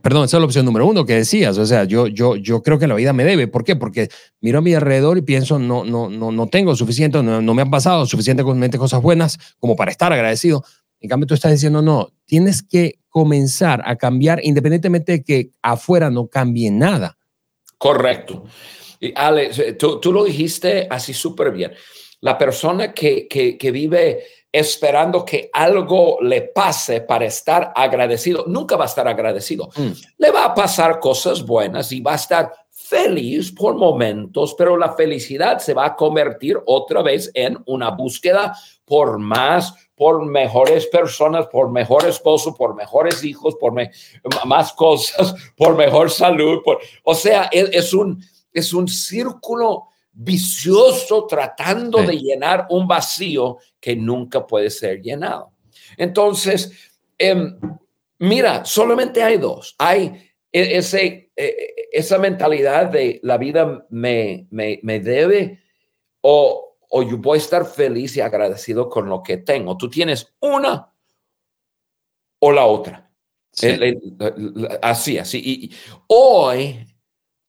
perdón, 0.00 0.24
esa 0.24 0.38
es 0.38 0.40
la 0.40 0.46
opción 0.46 0.64
número 0.64 0.86
uno 0.86 1.04
que 1.04 1.14
decías. 1.14 1.58
O 1.58 1.66
sea, 1.66 1.84
yo, 1.84 2.06
yo, 2.06 2.36
yo 2.36 2.62
creo 2.62 2.78
que 2.78 2.86
la 2.86 2.94
vida 2.94 3.12
me 3.12 3.24
debe. 3.24 3.46
¿Por 3.46 3.64
qué? 3.64 3.76
Porque 3.76 4.08
miro 4.40 4.58
a 4.58 4.62
mi 4.62 4.74
alrededor 4.74 5.18
y 5.18 5.22
pienso, 5.22 5.58
no, 5.58 5.84
no, 5.84 6.08
no, 6.08 6.32
no 6.32 6.46
tengo 6.48 6.74
suficiente, 6.76 7.22
no, 7.22 7.42
no 7.42 7.54
me 7.54 7.62
han 7.62 7.70
pasado 7.70 8.06
suficientemente 8.06 8.78
cosas 8.78 9.02
buenas 9.02 9.38
como 9.58 9.76
para 9.76 9.90
estar 9.90 10.12
agradecido. 10.12 10.64
En 11.00 11.10
cambio, 11.10 11.26
tú 11.26 11.34
estás 11.34 11.52
diciendo, 11.52 11.82
no, 11.82 12.08
tienes 12.24 12.62
que 12.62 12.98
comenzar 13.10 13.82
a 13.84 13.96
cambiar 13.96 14.40
independientemente 14.42 15.12
de 15.12 15.22
que 15.22 15.50
afuera 15.62 16.10
no 16.10 16.28
cambie 16.28 16.70
nada. 16.70 17.18
Correcto. 17.76 18.44
Ale, 19.14 19.74
tú, 19.74 20.00
tú 20.00 20.12
lo 20.12 20.24
dijiste 20.24 20.86
así 20.90 21.12
súper 21.12 21.50
bien. 21.50 21.72
La 22.20 22.38
persona 22.38 22.94
que, 22.94 23.28
que, 23.28 23.70
vive 23.70 24.24
esperando 24.50 25.24
que 25.24 25.50
algo 25.52 26.18
le 26.22 26.40
pase 26.42 27.02
para 27.02 27.26
estar 27.26 27.72
agradecido, 27.74 28.44
nunca 28.46 28.76
va 28.76 28.84
a 28.84 28.86
estar 28.86 29.06
agradecido. 29.06 29.68
Mm. 29.76 29.90
Le 30.16 30.30
va 30.30 30.46
a 30.46 30.54
pasar 30.54 31.00
cosas 31.00 31.44
buenas 31.44 31.92
y 31.92 32.00
va 32.00 32.12
a 32.12 32.16
estar 32.16 32.52
feliz 32.70 33.52
por 33.52 33.76
momentos, 33.76 34.54
pero 34.56 34.76
la 34.76 34.92
felicidad 34.94 35.58
se 35.58 35.74
va 35.74 35.86
a 35.86 35.96
convertir 35.96 36.58
otra 36.66 37.02
vez 37.02 37.30
en 37.34 37.58
una 37.66 37.90
búsqueda 37.90 38.56
por 38.84 39.18
más, 39.18 39.74
por 39.94 40.24
mejores 40.24 40.86
personas, 40.86 41.46
por 41.46 41.70
mejor 41.70 42.06
esposo, 42.06 42.54
por 42.54 42.74
mejores 42.74 43.24
hijos, 43.24 43.54
por 43.56 43.72
más 44.44 44.72
cosas, 44.72 45.34
por 45.56 45.76
mejor 45.76 46.10
salud. 46.10 46.60
Por, 46.64 46.78
o 47.02 47.14
sea, 47.14 47.48
es 47.52 47.94
un, 47.94 48.22
es 48.54 48.72
un 48.72 48.88
círculo 48.88 49.88
vicioso 50.12 51.26
tratando 51.26 52.02
de 52.02 52.16
llenar 52.16 52.68
un 52.70 52.86
vacío 52.86 53.58
que 53.80 53.96
nunca 53.96 54.46
puede 54.46 54.70
ser 54.70 55.02
llenado. 55.02 55.50
Entonces, 55.96 56.72
em, 57.18 57.58
mira, 58.20 58.64
solamente 58.64 59.22
hay 59.22 59.38
dos. 59.38 59.74
Hay 59.78 60.30
e, 60.52 60.78
ese, 60.78 61.32
e, 61.34 61.74
esa 61.92 62.18
mentalidad 62.18 62.86
de 62.86 63.18
la 63.24 63.36
vida 63.38 63.84
me, 63.90 64.46
me, 64.50 65.00
debe 65.00 65.60
o, 66.20 66.76
o, 66.88 67.02
yo 67.02 67.18
voy 67.18 67.38
a 67.38 67.42
estar 67.42 67.66
feliz 67.66 68.16
y 68.16 68.20
agradecido 68.20 68.88
con 68.88 69.08
lo 69.08 69.20
que 69.20 69.38
tengo. 69.38 69.76
Tú 69.76 69.90
tienes 69.90 70.32
una 70.40 70.92
o 72.38 72.52
la 72.52 72.66
otra. 72.66 73.10
así, 74.80 75.18
así. 75.18 75.42
Y 75.44 75.74
hoy 76.06 76.93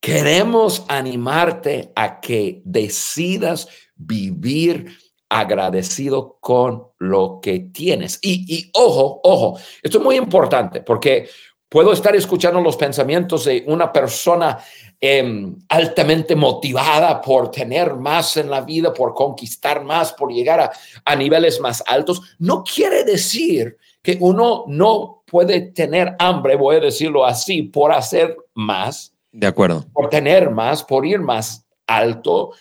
Queremos 0.05 0.85
animarte 0.87 1.91
a 1.95 2.21
que 2.21 2.61
decidas 2.63 3.67
vivir 3.95 4.95
agradecido 5.27 6.37
con 6.39 6.89
lo 6.99 7.39
que 7.41 7.61
tienes. 7.73 8.19
Y, 8.21 8.69
ojo, 8.75 9.19
ojo, 9.23 9.59
esto 9.81 9.97
es 9.97 10.03
muy 10.03 10.15
importante 10.17 10.81
porque 10.81 11.27
puedo 11.67 11.91
estar 11.91 12.15
escuchando 12.15 12.61
los 12.61 12.77
pensamientos 12.77 13.45
de 13.45 13.63
una 13.65 13.91
persona 13.91 14.59
em, 15.01 15.57
altamente 15.69 16.35
motivada 16.35 17.19
por 17.19 17.49
tener 17.49 17.95
más 17.95 18.37
en 18.37 18.51
la 18.51 18.61
vida, 18.61 18.93
por 18.93 19.15
conquistar 19.15 19.83
más, 19.83 20.13
por 20.13 20.31
llegar 20.31 20.59
a, 20.59 20.71
a 21.03 21.15
niveles 21.15 21.59
más 21.59 21.83
altos. 21.87 22.21
No 22.37 22.63
quiere 22.63 23.05
decir 23.05 23.75
que 24.03 24.19
uno 24.21 24.65
no 24.67 25.23
puede 25.25 25.61
tener 25.61 26.15
hambre, 26.19 26.55
voy 26.55 26.75
a 26.75 26.81
decirlo 26.81 27.25
así, 27.25 27.63
por 27.63 27.91
hacer 27.91 28.37
más 28.53 29.14
de 29.35 29.47
acuerdo. 29.47 29.85
Por 29.93 30.09
tener 30.09 30.49
más, 30.49 30.83
por 30.83 31.05
ir 31.05 31.19
más 31.19 31.67
alto, 31.87 32.53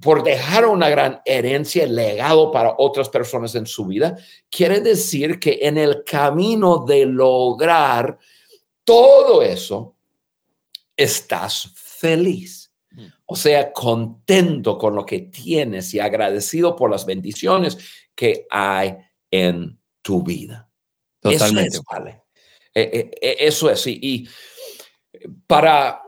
por 0.00 0.22
dejar 0.22 0.66
una 0.66 0.88
gran 0.88 1.20
herencia, 1.24 1.86
legado 1.86 2.50
para 2.50 2.74
otras 2.78 3.08
personas 3.08 3.54
en 3.54 3.66
su 3.66 3.86
vida, 3.86 4.16
quiere 4.50 4.80
decir 4.80 5.38
que 5.38 5.58
en 5.62 5.76
el 5.76 6.02
camino 6.04 6.84
de 6.84 7.06
lograr 7.06 8.18
todo 8.84 9.42
eso, 9.42 9.94
estás 10.96 11.70
feliz. 11.74 12.72
Mm. 12.90 13.06
O 13.26 13.36
sea, 13.36 13.72
contento 13.72 14.78
con 14.78 14.94
lo 14.94 15.04
que 15.04 15.20
tienes 15.20 15.92
y 15.92 16.00
agradecido 16.00 16.74
por 16.74 16.90
las 16.90 17.04
bendiciones 17.04 17.76
que 18.14 18.46
hay 18.50 18.96
en 19.30 19.78
tu 20.00 20.22
vida. 20.22 20.68
Totalmente. 21.20 21.76
Eso 21.76 21.80
es, 21.80 21.84
vale. 21.90 22.22
Eh, 22.74 23.10
eh, 23.20 23.36
eso 23.40 23.70
es. 23.70 23.86
Y, 23.86 24.28
para, 25.46 26.02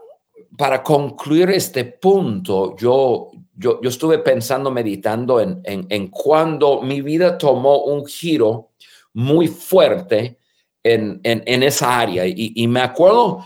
para 0.57 0.83
concluir 0.83 1.51
este 1.51 1.85
punto, 1.85 2.77
yo, 2.77 3.31
yo, 3.55 3.81
yo 3.81 3.89
estuve 3.89 4.19
pensando, 4.19 4.71
meditando 4.71 5.41
en, 5.41 5.61
en, 5.65 6.09
cuando 6.09 6.83
mi 6.83 7.01
vida 7.01 7.39
tomó 7.39 7.85
un 7.85 8.07
giro 8.07 8.71
muy 9.13 9.49
fuerte 9.49 10.39
en, 10.83 11.21
en 11.23 11.63
esa 11.63 11.99
área. 11.99 12.27
Y, 12.27 12.53
y, 12.55 12.69
me 12.69 12.81
acuerdo 12.81 13.45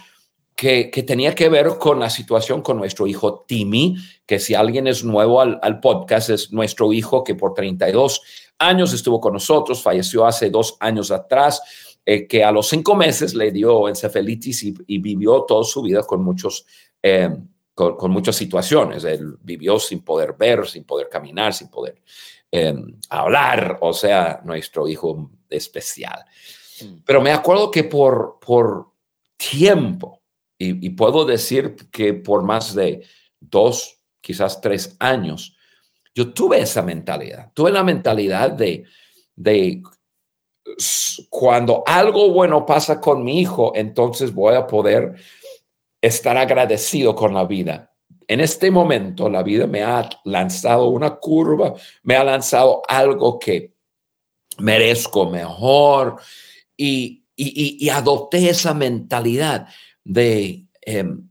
que, 0.54 0.90
que, 0.90 1.02
tenía 1.02 1.34
que 1.34 1.48
ver 1.48 1.78
con 1.78 2.00
la 2.00 2.10
situación 2.10 2.60
con 2.60 2.76
nuestro 2.76 3.06
hijo 3.06 3.44
Timmy, 3.46 3.96
que 4.26 4.38
si 4.38 4.54
alguien 4.54 4.86
es 4.86 5.04
nuevo 5.04 5.40
al, 5.40 5.58
al 5.62 5.80
podcast, 5.80 6.30
es 6.30 6.52
nuestro 6.52 6.92
hijo 6.92 7.24
que 7.24 7.34
por 7.34 7.54
32 7.54 8.20
años 8.58 8.92
estuvo 8.92 9.20
con 9.20 9.32
nosotros, 9.32 9.82
falleció 9.82 10.26
hace 10.26 10.50
dos 10.50 10.76
años 10.80 11.10
atrás 11.10 11.62
eh, 12.04 12.26
que 12.26 12.42
a 12.42 12.50
los 12.50 12.68
cinco 12.68 12.94
meses 12.94 13.34
le 13.34 13.52
dio 13.52 13.88
encefalitis 13.88 14.64
y, 14.64 14.98
vivió 14.98 15.42
toda 15.42 15.64
su 15.64 15.82
vida 15.82 16.02
con, 16.02 16.24
muchos, 16.24 16.64
eh, 17.02 17.30
con, 17.74 18.10
muchas 18.10 18.36
situaciones. 18.36 19.04
Él 19.04 19.36
vivió 19.42 19.78
sin 19.78 20.02
poder 20.02 20.34
ver, 20.38 20.66
sin 20.66 20.84
poder 20.84 21.08
caminar, 21.08 21.52
sin 21.52 21.68
poder 21.68 22.00
eh, 22.50 22.74
hablar, 23.10 23.78
o 23.82 23.92
sea, 23.92 24.40
nuestro 24.44 24.88
hijo 24.88 25.30
especial. 25.48 26.24
Mm. 26.82 27.02
Pero 27.04 27.20
me 27.20 27.32
acuerdo 27.32 27.70
que 27.70 27.84
por, 27.84 28.38
por 28.44 28.92
tiempo, 29.36 30.22
y, 30.58 30.86
y 30.86 30.90
puedo 30.90 31.24
decir 31.24 31.76
que 31.90 32.14
por 32.14 32.42
más 32.42 32.74
de 32.74 33.06
dos, 33.38 34.00
quizás 34.20 34.60
tres 34.60 34.96
años, 34.98 35.56
yo 36.14 36.32
tuve 36.32 36.60
esa 36.60 36.82
mentalidad, 36.82 37.52
tuve 37.54 37.70
la 37.70 37.84
mentalidad 37.84 38.50
de, 38.50 38.84
de 39.36 39.82
cuando 41.28 41.82
algo 41.86 42.30
bueno 42.30 42.66
pasa 42.66 43.00
con 43.00 43.24
mi 43.24 43.40
hijo, 43.40 43.72
entonces 43.74 44.34
voy 44.34 44.54
a 44.54 44.66
poder 44.66 45.14
estar 46.00 46.36
agradecido 46.36 47.14
con 47.14 47.34
la 47.34 47.44
vida. 47.44 47.92
En 48.26 48.40
este 48.40 48.70
momento, 48.70 49.28
la 49.28 49.42
vida 49.42 49.66
me 49.66 49.82
ha 49.82 50.08
lanzado 50.24 50.88
una 50.88 51.16
curva, 51.16 51.74
me 52.02 52.16
ha 52.16 52.24
lanzado 52.24 52.82
algo 52.88 53.38
que 53.38 53.74
merezco 54.58 55.28
mejor 55.28 56.16
y, 56.76 57.16
adopté 57.90 58.50
esa 58.50 58.74
mentalidad 58.74 59.66
de, 60.04 60.66
em, 60.82 61.28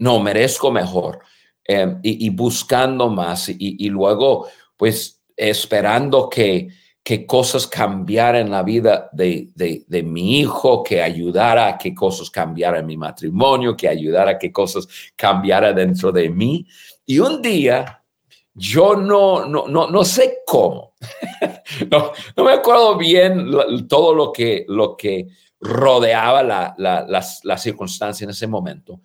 no, 0.00 0.20
merezco 0.20 0.70
mejor 0.70 1.20
em, 1.64 2.00
y, 2.02 2.30
buscando 2.30 3.08
más 3.10 3.48
y 3.48 3.88
luego, 3.90 4.48
pues, 4.76 5.22
esperando 5.36 6.28
que 6.28 6.68
que 7.08 7.24
cosas 7.24 7.66
cambiaran 7.66 8.42
en 8.42 8.50
la 8.50 8.62
vida 8.62 9.08
de, 9.12 9.48
de, 9.54 10.02
mi 10.02 10.40
hijo, 10.40 10.82
que 10.82 11.00
ayudara 11.00 11.68
a 11.68 11.78
que 11.78 11.94
cosas 11.94 12.28
cambiaran 12.28 12.80
en 12.80 12.86
mi 12.86 12.98
matrimonio, 12.98 13.74
que 13.74 13.88
ayudara 13.88 14.32
a 14.32 14.38
que 14.38 14.52
cosas 14.52 14.86
cambiaran 15.16 15.74
dentro 15.74 16.12
de 16.12 16.28
mí. 16.28 16.66
Y 17.06 17.18
un 17.18 17.40
día, 17.40 18.04
yo 18.52 18.94
no, 18.94 19.46
no, 19.46 19.66
no, 19.68 19.88
no 19.88 20.04
sé 20.04 20.40
cómo, 20.46 20.92
no, 21.90 22.12
no, 22.36 22.44
me 22.44 22.52
acuerdo 22.52 22.98
bien 22.98 23.48
todo 23.88 24.14
lo 24.14 24.30
que, 24.30 24.66
lo 24.68 24.94
que 24.94 25.28
rodeaba 25.62 26.42
la, 26.42 26.74
la, 26.76 27.24
la 27.42 27.56
circunstancia 27.56 28.24
en 28.26 28.30
ese 28.32 28.46
momento, 28.46 29.00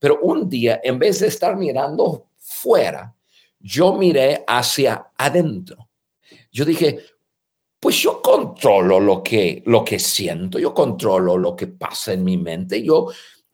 pero 0.00 0.18
un 0.22 0.48
día, 0.48 0.80
en 0.82 0.98
vez 0.98 1.20
de 1.20 1.28
estar 1.28 1.56
mirando 1.56 2.30
fuera, 2.36 3.14
yo 3.60 3.92
miré 3.92 4.42
hacia 4.44 5.12
adentro. 5.16 5.88
Yo 6.50 6.64
dije, 6.64 7.00
pues 7.84 8.00
yo 8.00 8.22
controlo 8.22 8.98
lo 8.98 9.22
que, 9.22 9.62
lo 9.66 9.84
que 9.84 9.98
siento, 9.98 10.58
yo 10.58 10.72
controlo 10.72 11.36
lo 11.36 11.54
que 11.54 11.66
pasa 11.66 12.14
en 12.14 12.24
mi 12.24 12.38
mente, 12.38 12.82
yo, 12.82 13.08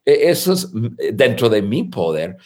e, 0.05 0.31
eso 0.31 0.53
es 0.53 0.73
mm, 0.73 0.87
dentro 1.15 1.49
de 1.49 1.63
mi 1.63 1.83
poder. 1.83 2.37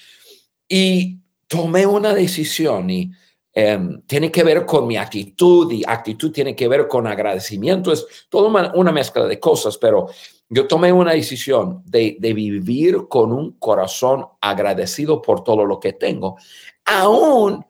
Y 0.67 1.19
tomé 1.47 1.85
una 1.85 2.15
decisión 2.15 2.89
y 2.89 3.11
em, 3.53 4.01
tiene 4.07 4.33
que 4.33 4.43
ver 4.43 4.65
con 4.65 4.87
mi 4.87 4.97
actitud 4.97 5.71
y 5.73 5.83
actitud 5.87 6.33
tiene 6.33 6.57
que 6.57 6.69
ver 6.69 6.89
con 6.89 7.07
agradecimiento, 7.07 7.93
es 7.93 8.07
toda 8.31 8.49
una, 8.49 8.73
una 8.75 8.91
mezcla 8.91 9.27
de 9.27 9.39
cosas, 9.39 9.77
pero 9.77 10.09
yo 10.49 10.67
tomé 10.67 10.91
una 10.91 11.13
decisión 11.13 11.83
de, 11.85 12.17
de, 12.19 12.33
vivir 12.33 13.09
con 13.11 13.31
un 13.31 13.59
corazón 13.59 14.25
agradecido 14.41 15.21
por 15.21 15.45
todo 15.45 15.67
lo 15.67 15.79
que 15.79 15.93
tengo, 15.93 16.39
aún 16.87 17.63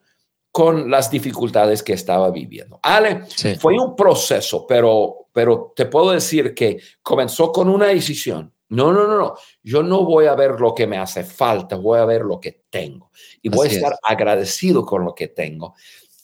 con 0.54 0.88
las 0.88 1.10
dificultades 1.10 1.82
que 1.82 1.94
estaba 1.94 2.30
viviendo. 2.30 2.78
Ale, 2.80 3.24
fue 3.58 3.76
un 3.76 3.96
proceso, 3.96 4.64
pero, 4.68 5.26
pero 5.32 5.72
te 5.74 5.86
puedo 5.86 6.12
decir 6.12 6.54
que 6.54 6.80
comenzó 7.02 7.50
con 7.50 7.68
una 7.68 7.86
decisión. 7.86 8.52
No, 8.68 8.92
no, 8.92 9.04
no, 9.08 9.18
no. 9.18 9.34
Yo 9.64 9.82
no 9.82 10.04
voy 10.04 10.26
a 10.26 10.36
ver 10.36 10.60
lo 10.60 10.72
que 10.72 10.86
me 10.86 10.96
hace 10.96 11.24
falta, 11.24 11.74
voy 11.74 11.98
a 11.98 12.04
ver 12.04 12.22
lo 12.22 12.38
que 12.38 12.66
tengo 12.70 13.10
y 13.42 13.48
voy 13.48 13.66
a 13.66 13.72
estar 13.72 13.98
agradecido 14.00 14.86
con 14.86 15.04
lo 15.04 15.12
que 15.12 15.26
tengo. 15.26 15.74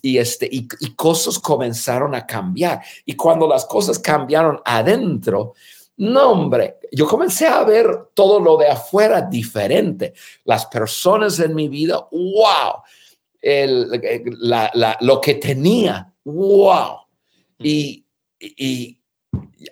Y, 0.00 0.18
este, 0.18 0.48
y, 0.48 0.68
y 0.78 0.94
cosas 0.94 1.40
comenzaron 1.40 2.14
a 2.14 2.24
cambiar. 2.24 2.82
Y 3.04 3.16
cuando 3.16 3.48
las 3.48 3.66
cosas 3.66 3.98
cambiaron 3.98 4.60
adentro, 4.64 5.54
no, 5.96 6.30
hombre, 6.30 6.76
yo 6.92 7.08
comencé 7.08 7.48
a 7.48 7.64
ver 7.64 8.10
todo 8.14 8.38
lo 8.38 8.56
de 8.58 8.68
afuera 8.68 9.22
diferente. 9.22 10.14
Las 10.44 10.66
personas 10.66 11.40
en 11.40 11.52
mi 11.52 11.66
vida, 11.66 12.06
wow, 12.12 12.82
el, 13.40 13.88
la, 14.40 14.96
lo 15.00 15.20
que 15.20 15.34
tenía. 15.34 16.12
¡Wow! 16.24 17.00
Y, 17.58 18.04
y, 18.38 18.98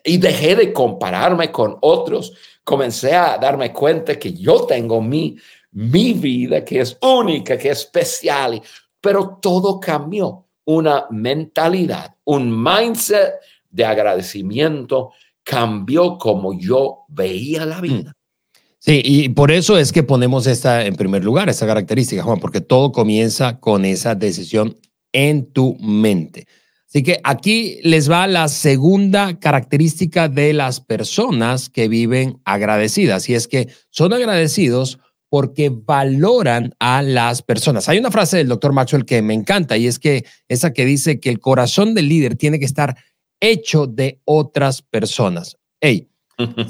y 0.05 0.17
dejé 0.19 0.57
de 0.57 0.73
compararme 0.73 1.51
con 1.51 1.77
otros. 1.81 2.33
Comencé 2.65 3.15
a 3.15 3.39
darme 3.39 3.73
cuenta 3.73 4.19
que 4.19 4.33
yo 4.33 4.65
tengo 4.67 5.01
mi, 5.01 5.37
mi 5.73 6.13
vida, 6.13 6.65
que 6.65 6.81
es 6.81 6.97
única, 7.03 7.57
que 7.57 7.71
es 7.71 7.81
especial, 7.81 8.61
pero 9.01 9.39
todo 9.41 9.81
cambió. 9.81 10.45
Una 10.65 11.07
mentalidad, 11.11 12.15
un 12.25 12.63
mindset 12.63 13.37
de 13.71 13.87
agradecimiento 13.87 15.13
cambió 15.43 16.19
como 16.19 16.53
yo 16.53 17.07
veía 17.09 17.65
la 17.65 17.81
vida. 17.81 18.15
Sí, 18.81 19.03
y 19.05 19.29
por 19.31 19.51
eso 19.51 19.77
es 19.77 19.93
que 19.93 20.05
ponemos 20.05 20.47
esta 20.47 20.87
en 20.87 20.95
primer 20.95 21.25
lugar, 21.25 21.49
esta 21.49 21.67
característica, 21.67 22.23
Juan, 22.23 22.39
porque 22.39 22.61
todo 22.61 22.93
comienza 22.93 23.59
con 23.59 23.85
esa 23.85 24.15
decisión 24.15 24.77
en 25.13 25.53
tu 25.53 25.77
mente. 25.81 26.47
Así 26.89 27.03
que 27.03 27.21
aquí 27.25 27.81
les 27.83 28.11
va 28.11 28.27
la 28.27 28.49
segunda 28.49 29.39
característica 29.39 30.29
de 30.29 30.53
las 30.55 30.81
personas 30.81 31.69
que 31.69 31.89
viven 31.89 32.41
agradecidas, 32.45 33.29
y 33.29 33.35
es 33.35 33.49
que 33.49 33.69
son 33.91 34.13
agradecidos 34.13 34.99
porque 35.29 35.71
valoran 35.71 36.75
a 36.79 37.03
las 37.03 37.43
personas. 37.43 37.89
Hay 37.89 37.99
una 37.99 38.11
frase 38.11 38.39
del 38.39 38.49
doctor 38.49 38.73
Maxwell 38.73 39.05
que 39.05 39.21
me 39.23 39.35
encanta 39.35 39.77
y 39.77 39.87
es 39.87 39.99
que 39.99 40.25
esa 40.49 40.73
que 40.73 40.87
dice 40.87 41.21
que 41.21 41.29
el 41.29 41.41
corazón 41.41 41.95
del 41.95 42.09
líder 42.09 42.37
tiene 42.37 42.59
que 42.59 42.65
estar 42.65 42.97
hecho 43.41 43.87
de 43.87 44.21
otras 44.25 44.83
personas. 44.83 45.59
Hey, 45.81 46.09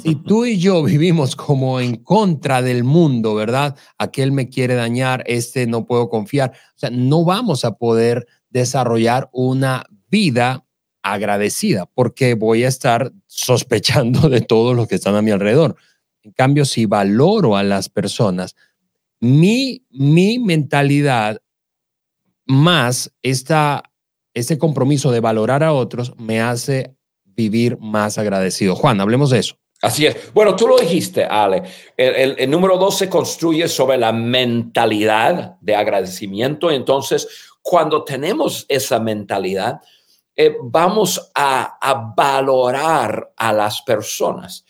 si 0.03 0.15
tú 0.15 0.47
y 0.47 0.59
yo 0.59 0.83
vivimos 0.83 1.37
como 1.37 1.81
en 1.81 1.97
contra 1.97 2.63
del 2.63 2.85
mundo, 2.85 3.35
¿verdad? 3.35 3.77
Aquel 3.99 4.33
me 4.33 4.49
quiere 4.49 4.75
dañar, 4.75 5.23
este 5.27 5.67
no 5.67 5.87
puedo 5.87 6.09
confiar. 6.09 6.53
O 6.75 6.79
sea, 6.79 6.91
no 6.91 7.25
vamos 7.25 7.65
a 7.65 7.77
poder 7.77 8.27
desarrollar 8.51 9.29
una 9.33 9.85
vida 10.09 10.65
agradecida 11.03 11.87
porque 11.87 12.35
voy 12.35 12.65
a 12.65 12.69
estar 12.69 13.13
sospechando 13.27 14.29
de 14.29 14.41
todos 14.41 14.75
los 14.75 14.89
que 14.89 14.97
están 14.97 15.15
a 15.15 15.23
mi 15.23 15.31
alrededor. 15.31 15.77
En 16.23 16.33
cambio, 16.33 16.65
si 16.65 16.87
valoro 16.87 17.57
a 17.57 17.63
las 17.63 17.89
personas, 17.89 18.57
mi, 19.21 19.85
mi 19.91 20.39
mentalidad 20.39 21.43
más 22.47 23.13
esta, 23.23 23.83
este 24.35 24.59
compromiso 24.59 25.11
de 25.11 25.21
valorar 25.21 25.63
a 25.63 25.73
otros 25.73 26.15
me 26.19 26.41
hace 26.41 26.98
vivir 27.39 27.79
más 27.79 28.19
agradecido. 28.19 28.75
Juan, 28.75 29.01
hablemos 29.01 29.31
de 29.31 29.39
eso. 29.39 29.55
Así 29.81 30.07
es. 30.07 30.35
Bueno, 30.35 30.57
tú 30.57 30.67
lo 30.67 30.77
dijiste, 30.77 31.25
Ale. 31.25 31.63
El, 31.97 32.51
número 32.51 32.77
dos 32.77 32.99
se 32.99 33.09
construye 33.09 33.69
sobre 33.69 33.97
la 33.97 34.13
mentalidad 34.13 35.57
de 35.61 35.77
agradecimiento. 35.77 36.69
Entonces, 36.69 37.29
cuando 37.63 38.03
tenemos 38.03 38.67
esa 38.69 38.99
mentalidad, 38.99 39.81
eh, 40.35 40.57
vamos 40.61 41.31
a, 41.33 42.13
valorar 42.17 43.33
a 43.37 43.53
las 43.53 43.83
personas. 43.83 44.65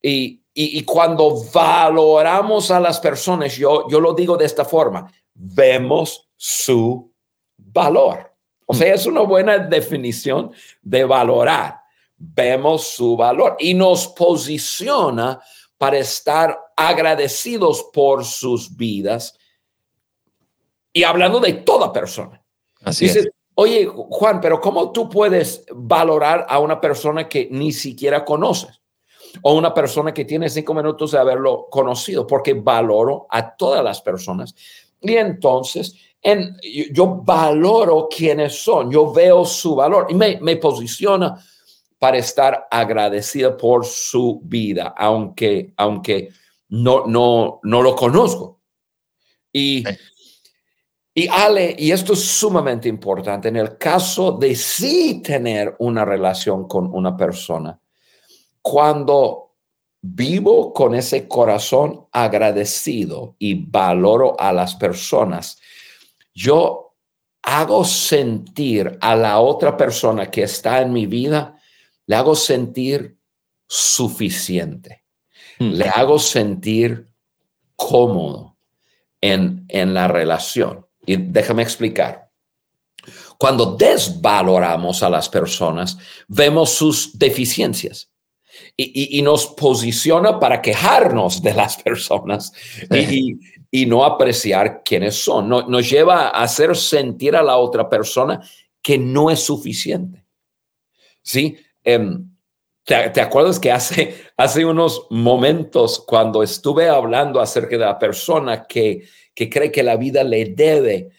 Y, 0.00 0.40
cuando 0.84 1.44
valoramos 1.52 2.70
a 2.70 2.80
las 2.80 3.00
personas, 3.00 3.54
yo, 3.56 3.86
yo 3.90 4.00
lo 4.00 4.14
digo 4.14 4.38
de 4.38 4.46
esta 4.46 4.64
forma, 4.64 5.12
vemos 5.34 6.30
su 6.36 7.12
valor. 7.58 8.32
O 8.64 8.72
sea, 8.72 8.94
es 8.94 9.04
una 9.04 9.20
buena 9.20 9.58
definición 9.58 10.52
de 10.80 11.04
valorar 11.04 11.83
vemos 12.34 12.86
su 12.88 13.16
valor 13.16 13.56
y 13.58 13.74
nos 13.74 14.08
posiciona 14.08 15.40
para 15.76 15.98
estar 15.98 16.58
agradecidos 16.76 17.86
por 17.92 18.24
sus 18.24 18.74
vidas. 18.76 19.38
Y 20.92 21.02
hablando 21.02 21.40
de 21.40 21.54
toda 21.54 21.92
persona. 21.92 22.40
Así 22.82 23.06
es. 23.06 23.28
Oye, 23.56 23.86
Juan, 23.86 24.40
pero 24.40 24.60
¿cómo 24.60 24.90
tú 24.90 25.08
puedes 25.08 25.64
valorar 25.72 26.46
a 26.48 26.58
una 26.58 26.80
persona 26.80 27.28
que 27.28 27.48
ni 27.50 27.72
siquiera 27.72 28.24
conoces? 28.24 28.80
O 29.42 29.54
una 29.54 29.74
persona 29.74 30.14
que 30.14 30.24
tiene 30.24 30.48
cinco 30.48 30.74
minutos 30.74 31.12
de 31.12 31.18
haberlo 31.18 31.66
conocido, 31.70 32.26
porque 32.26 32.54
valoro 32.54 33.26
a 33.30 33.56
todas 33.56 33.82
las 33.82 34.00
personas. 34.00 34.54
Y 35.00 35.16
entonces, 35.16 35.94
en, 36.22 36.56
yo 36.92 37.20
valoro 37.22 38.08
quiénes 38.08 38.62
son, 38.62 38.90
yo 38.90 39.12
veo 39.12 39.44
su 39.44 39.74
valor 39.74 40.06
y 40.08 40.14
me, 40.14 40.38
me 40.40 40.56
posiciona 40.56 41.36
para 42.04 42.18
estar 42.18 42.68
agradecida 42.70 43.56
por 43.56 43.86
su 43.86 44.42
vida, 44.44 44.94
aunque, 44.94 45.72
aunque 45.78 46.28
no, 46.68 47.06
no, 47.06 47.60
no 47.62 47.80
lo 47.80 47.96
conozco. 47.96 48.60
Y 49.50 49.82
y 51.14 51.28
Ale, 51.28 51.74
y 51.78 51.92
esto 51.92 52.12
es 52.12 52.22
sumamente 52.22 52.90
importante, 52.90 53.48
en 53.48 53.56
el 53.56 53.78
caso 53.78 54.32
de 54.32 54.54
sí 54.54 55.22
tener 55.22 55.76
una 55.78 56.04
relación 56.04 56.68
con 56.68 56.94
una 56.94 57.16
persona, 57.16 57.80
cuando 58.60 59.54
vivo 60.02 60.74
con 60.74 60.94
ese 60.94 61.26
corazón 61.26 62.06
agradecido 62.12 63.34
y 63.38 63.64
valoro 63.64 64.38
a 64.38 64.52
las 64.52 64.74
personas, 64.74 65.58
yo 66.34 66.96
hago 67.40 67.82
sentir 67.82 68.98
a 69.00 69.16
la 69.16 69.40
otra 69.40 69.74
persona 69.74 70.30
que 70.30 70.42
está 70.42 70.82
en 70.82 70.92
mi 70.92 71.06
vida, 71.06 71.58
le 72.06 72.16
hago 72.16 72.34
sentir 72.34 73.16
suficiente, 73.66 75.04
hmm. 75.58 75.70
le 75.70 75.88
hago 75.88 76.18
sentir 76.18 77.08
cómodo 77.76 78.56
en, 79.20 79.64
en 79.68 79.94
la 79.94 80.08
relación. 80.08 80.86
Y 81.06 81.16
déjame 81.16 81.62
explicar. 81.62 82.30
Cuando 83.38 83.76
desvaloramos 83.76 85.02
a 85.02 85.10
las 85.10 85.28
personas, 85.28 85.98
vemos 86.28 86.70
sus 86.70 87.18
deficiencias 87.18 88.10
y, 88.76 89.22
nos 89.22 89.46
posiciona 89.46 90.38
para 90.38 90.60
quejarnos 90.60 91.42
de 91.42 91.54
las 91.54 91.76
personas 91.82 92.52
y, 92.90 93.86
no 93.86 94.04
apreciar 94.04 94.82
quiénes 94.84 95.16
son. 95.16 95.48
nos 95.48 95.90
lleva 95.90 96.28
a 96.28 96.42
hacer 96.42 96.76
sentir 96.76 97.34
a 97.34 97.42
la 97.42 97.56
otra 97.56 97.88
persona 97.88 98.40
que 98.80 98.98
no 98.98 99.30
es 99.30 99.40
suficiente. 99.40 100.24
¿Sí? 101.22 101.56
Em, 101.84 102.28
¿te, 102.84 103.20
acuerdas 103.20 103.60
que 103.60 103.70
hace, 103.70 104.14
hace 104.36 104.64
unos 104.64 105.06
momentos 105.10 106.02
cuando 106.06 106.42
estuve 106.42 106.88
hablando 106.88 107.40
acerca 107.40 107.76
de 107.76 107.84
la 107.84 107.98
persona 107.98 108.66
que 108.66 109.04
que 109.34 109.50
cree 109.50 109.72
que 109.72 109.82
la 109.82 109.96
vida 109.96 110.22
le 110.24 110.46
debe 110.46 111.10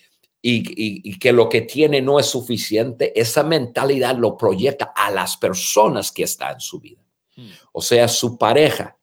y, 0.42 1.18
que 1.18 1.34
lo 1.34 1.50
que 1.50 1.62
tiene 1.62 2.02
no 2.02 2.20
es 2.20 2.28
suficiente, 2.28 3.20
esa 3.20 3.42
mentalidad 3.44 4.16
lo 4.16 4.38
proyecta 4.38 4.94
a 4.96 5.10
las 5.10 5.38
personas 5.38 6.12
que 6.12 6.24
están 6.24 6.54
en 6.54 6.60
su 6.60 6.80
vida. 6.80 7.02
Hmm. 7.36 7.50
O 7.72 7.82
sea, 7.82 8.08
su 8.08 8.38
pareja 8.38 8.96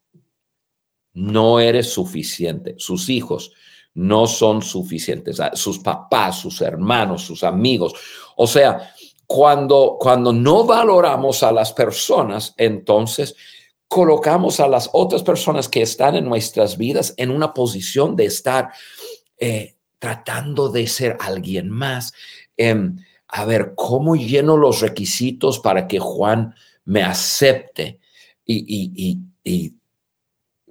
no 1.15 1.59
eres 1.59 1.93
suficiente, 1.93 2.77
sus 2.79 3.09
hijos 3.09 3.53
no 3.95 4.29
son 4.29 4.63
suficientes, 4.63 5.39
sus 5.55 5.81
papás, 5.81 6.39
sus 6.39 6.61
hermanos, 6.61 7.23
sus 7.23 7.43
amigos. 7.43 7.93
O 8.37 8.47
sea, 8.47 8.95
cuando, 9.35 9.97
cuando 9.99 10.31
no 10.31 10.67
valoramos 10.67 11.43
a 11.43 11.53
las 11.53 11.73
personas, 11.73 12.53
entonces 12.59 13.35
colocamos 13.89 14.61
a 14.61 14.69
las 14.69 14.91
otras 14.93 15.23
personas 15.23 15.71
que 15.71 15.81
están 15.81 16.17
en 16.17 16.27
nuestras 16.27 16.77
vidas 16.77 17.15
en 17.17 17.31
una 17.31 17.55
posición 17.55 18.15
de 18.15 18.27
estar 18.27 18.73
eh, 19.39 19.77
tratando 19.99 20.69
de 20.69 20.87
ser 20.87 21.17
alguien 21.19 21.71
más. 21.71 22.13
Em, 22.59 22.99
a 23.27 23.47
ver, 23.47 23.73
¿cómo 23.75 24.17
lleno 24.17 24.59
los 24.59 24.83
requisitos 24.83 25.61
para 25.61 25.89
que 25.89 25.99
Juan 25.99 26.55
me 26.85 27.03
acepte? 27.03 28.01
Y, 28.45 29.19
y, 29.43 29.73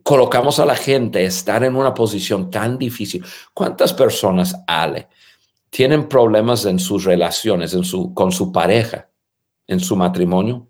colocamos 0.04 0.60
a 0.60 0.68
la 0.68 0.76
gente 0.76 1.18
a 1.18 1.24
estar 1.24 1.64
en 1.64 1.76
una 1.76 1.96
posición 1.96 2.52
tan 2.52 2.78
difícil. 2.78 3.26
¿Cuántas 3.56 3.92
personas, 3.92 4.56
Ale, 4.68 5.08
tienen 5.72 6.08
problemas 6.08 6.66
en 6.66 6.78
sus 6.78 7.06
relaciones, 7.06 7.74
en 7.74 7.84
su, 7.84 8.14
con 8.14 8.32
su 8.32 8.52
pareja, 8.52 9.10
en 9.66 9.80
su 9.80 9.96
matrimonio? 9.96 10.68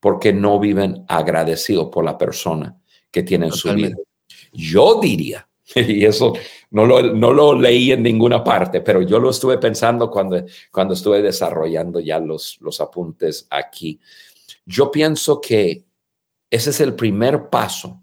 porque 0.00 0.32
no 0.32 0.58
viven 0.58 1.04
agradecidos 1.06 1.88
por 1.92 2.04
la 2.04 2.16
persona 2.16 2.76
que 3.10 3.22
tienen 3.22 3.52
su 3.52 3.72
vida. 3.74 3.94
Yo 4.52 4.98
diría, 5.00 5.46
y 5.76 6.04
eso 6.04 6.32
no 6.70 6.86
lo, 6.86 7.02
no 7.14 7.32
lo 7.32 7.54
leí 7.54 7.92
en 7.92 8.02
ninguna 8.02 8.42
parte, 8.42 8.80
pero 8.80 9.02
yo 9.02 9.20
lo 9.20 9.30
estuve 9.30 9.58
pensando 9.58 10.10
cuando, 10.10 10.42
cuando 10.72 10.94
estuve 10.94 11.22
desarrollando 11.22 12.00
ya 12.00 12.18
los, 12.18 12.58
los 12.60 12.80
apuntes 12.80 13.46
aquí. 13.50 14.00
Yo 14.64 14.90
pienso 14.90 15.40
que 15.40 15.84
ese 16.48 16.70
es 16.70 16.80
el 16.80 16.94
primer 16.94 17.50
paso 17.50 18.02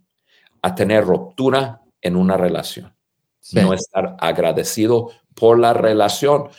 a 0.62 0.76
tener 0.76 1.04
ruptura 1.04 1.82
en 2.00 2.16
una 2.16 2.38
relación. 2.38 2.94
No 3.54 3.74
estar 3.74 4.18
agradecido 4.20 5.10
por 5.40 5.60
la 5.60 5.74
relación. 5.74 6.50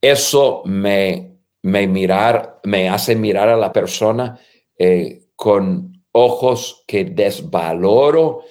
Eso 0.00 0.62
me 0.66 1.34
me, 1.64 1.86
mirar, 1.86 2.60
me 2.64 2.90
hace 2.90 3.16
mirar 3.16 3.48
a 3.48 3.56
la 3.56 3.72
persona 3.72 4.38
eh, 4.78 5.28
con 5.34 6.04
ojos 6.12 6.84
que 6.86 7.06
desvaloro 7.06 8.42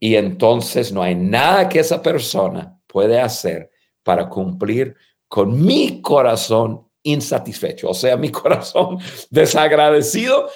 y 0.00 0.16
entonces 0.16 0.92
no 0.92 1.02
hay 1.02 1.14
nada 1.14 1.68
que 1.68 1.78
esa 1.78 2.02
persona 2.02 2.80
puede 2.88 3.20
hacer 3.20 3.70
para 4.02 4.28
cumplir 4.28 4.96
con 5.28 5.64
mi 5.64 6.02
corazón 6.02 6.88
insatisfecho, 7.04 7.90
o 7.90 7.94
sea, 7.94 8.16
mi 8.16 8.30
corazón 8.32 8.98
desagradecido 9.30 10.48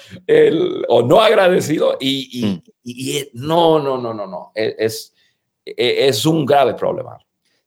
o 0.89 1.01
no 1.03 1.21
agradecido 1.21 1.97
y, 2.01 2.41
y, 2.83 3.15
mm. 3.23 3.47
no, 3.47 3.79
no, 3.79 3.97
no, 3.97 4.13
no, 4.13 4.27
no, 4.27 4.51
e, 4.53 4.75
es, 4.77 5.13
e, 5.65 6.07
es 6.07 6.25
un 6.25 6.45
grave 6.45 6.73
problema. 6.73 7.17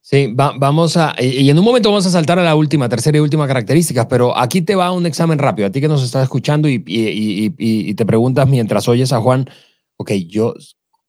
Sí, 0.09 0.33
vamos 0.37 0.97
a, 0.97 1.17
y 1.21 1.51
en 1.51 1.59
un 1.59 1.65
momento 1.65 1.89
vamos 1.89 2.07
a 2.07 2.11
saltar 2.11 2.39
a 2.39 2.45
la 2.45 2.55
última, 2.55 2.89
tercera 2.89 3.19
y 3.19 3.21
última 3.21 3.49
característica, 3.49 4.07
pero 4.07 4.39
aquí 4.39 4.63
te 4.63 4.77
va 4.77 4.93
un 4.93 5.05
examen 5.05 5.37
rápido, 5.37 5.67
a 5.67 5.73
ti 5.73 5.81
que 5.81 5.89
nos 5.89 6.05
estás 6.05 6.23
escuchando 6.23 6.69
y, 6.69 6.81
y, 6.87 7.95
te 7.95 8.07
preguntas 8.07 8.49
mientras 8.49 8.87
oyes 8.87 9.13
a 9.13 9.21
Juan, 9.21 9.51
ok, 9.97 10.13
yo, 10.29 10.55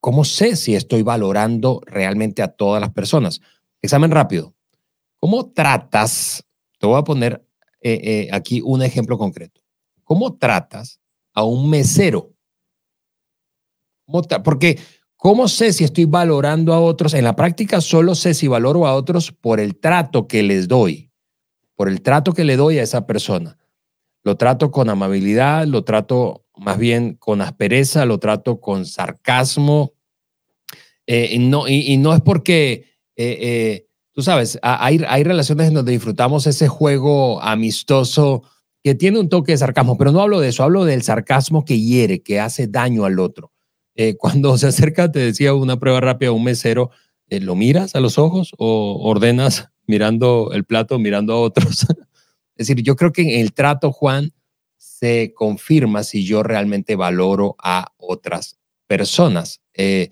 ¿cómo 0.00 0.24
sé 0.24 0.56
si 0.56 0.74
estoy 0.74 1.02
valorando 1.02 1.80
realmente 1.86 2.42
a 2.42 2.48
todas 2.48 2.80
las 2.80 2.90
personas? 2.90 3.40
Examen 3.82 4.10
rápido. 4.10 4.56
¿Cómo 5.20 5.52
tratas? 5.52 6.44
Te 6.80 6.88
voy 6.88 6.98
a 6.98 7.04
poner 7.04 7.46
eh, 7.80 8.00
eh, 8.02 8.28
aquí 8.32 8.60
un 8.64 8.82
ejemplo 8.82 9.16
concreto. 9.16 9.60
¿Cómo 10.02 10.36
tratas 10.38 10.98
a 11.34 11.44
un 11.44 11.70
mesero? 11.70 12.32
Porque 14.42 14.80
¿Cómo 15.20 15.48
sé 15.48 15.72
si 15.72 15.82
estoy 15.82 16.04
valorando 16.04 16.72
a 16.72 16.80
otros? 16.80 17.12
En 17.12 17.24
la 17.24 17.34
práctica 17.34 17.80
solo 17.80 18.14
sé 18.14 18.34
si 18.34 18.46
valoro 18.46 18.86
a 18.86 18.94
otros 18.94 19.32
por 19.32 19.58
el 19.58 19.74
trato 19.74 20.28
que 20.28 20.44
les 20.44 20.68
doy, 20.68 21.10
por 21.74 21.88
el 21.88 22.02
trato 22.02 22.32
que 22.32 22.44
le 22.44 22.56
doy 22.56 22.78
a 22.78 22.84
esa 22.84 23.04
persona. 23.04 23.58
Lo 24.22 24.36
trato 24.36 24.70
con 24.70 24.88
amabilidad, 24.88 25.66
lo 25.66 25.82
trato 25.82 26.44
más 26.56 26.78
bien 26.78 27.14
con 27.14 27.40
aspereza, 27.40 28.04
lo 28.04 28.18
trato 28.18 28.60
con 28.60 28.86
sarcasmo. 28.86 29.92
Eh, 31.04 31.30
y, 31.32 31.38
no, 31.40 31.66
y, 31.66 31.96
no 31.96 32.14
es 32.14 32.20
porque, 32.20 32.84
eh, 33.16 33.38
eh, 33.40 33.86
tú 34.12 34.22
sabes, 34.22 34.56
hay, 34.62 35.02
hay 35.04 35.24
relaciones 35.24 35.66
en 35.66 35.74
donde 35.74 35.90
disfrutamos 35.90 36.46
ese 36.46 36.68
juego 36.68 37.42
amistoso 37.42 38.44
que 38.84 38.94
tiene 38.94 39.18
un 39.18 39.28
toque 39.28 39.50
de 39.50 39.58
sarcasmo, 39.58 39.98
pero 39.98 40.12
no 40.12 40.20
hablo 40.20 40.38
de 40.38 40.50
eso, 40.50 40.62
hablo 40.62 40.84
del 40.84 41.02
sarcasmo 41.02 41.64
que 41.64 41.80
hiere, 41.80 42.22
que 42.22 42.38
hace 42.38 42.68
daño 42.68 43.04
al 43.04 43.18
otro. 43.18 43.50
Eh, 44.00 44.16
cuando 44.16 44.56
se 44.56 44.68
acerca, 44.68 45.10
te 45.10 45.18
decía 45.18 45.54
una 45.54 45.76
prueba 45.76 46.00
rápida, 46.00 46.30
un 46.30 46.44
mesero, 46.44 46.92
eh, 47.30 47.40
¿lo 47.40 47.56
miras 47.56 47.96
a 47.96 48.00
los 48.00 48.16
ojos 48.16 48.52
o 48.56 49.00
ordenas 49.02 49.70
mirando 49.88 50.50
el 50.52 50.64
plato, 50.64 51.00
mirando 51.00 51.32
a 51.32 51.40
otros? 51.40 51.80
es 52.56 52.68
decir, 52.68 52.80
yo 52.84 52.94
creo 52.94 53.10
que 53.10 53.22
en 53.22 53.40
el 53.40 53.52
trato, 53.52 53.90
Juan, 53.90 54.32
se 54.76 55.32
confirma 55.34 56.04
si 56.04 56.24
yo 56.24 56.44
realmente 56.44 56.94
valoro 56.94 57.56
a 57.58 57.92
otras 57.96 58.60
personas. 58.86 59.62
Eh, 59.74 60.10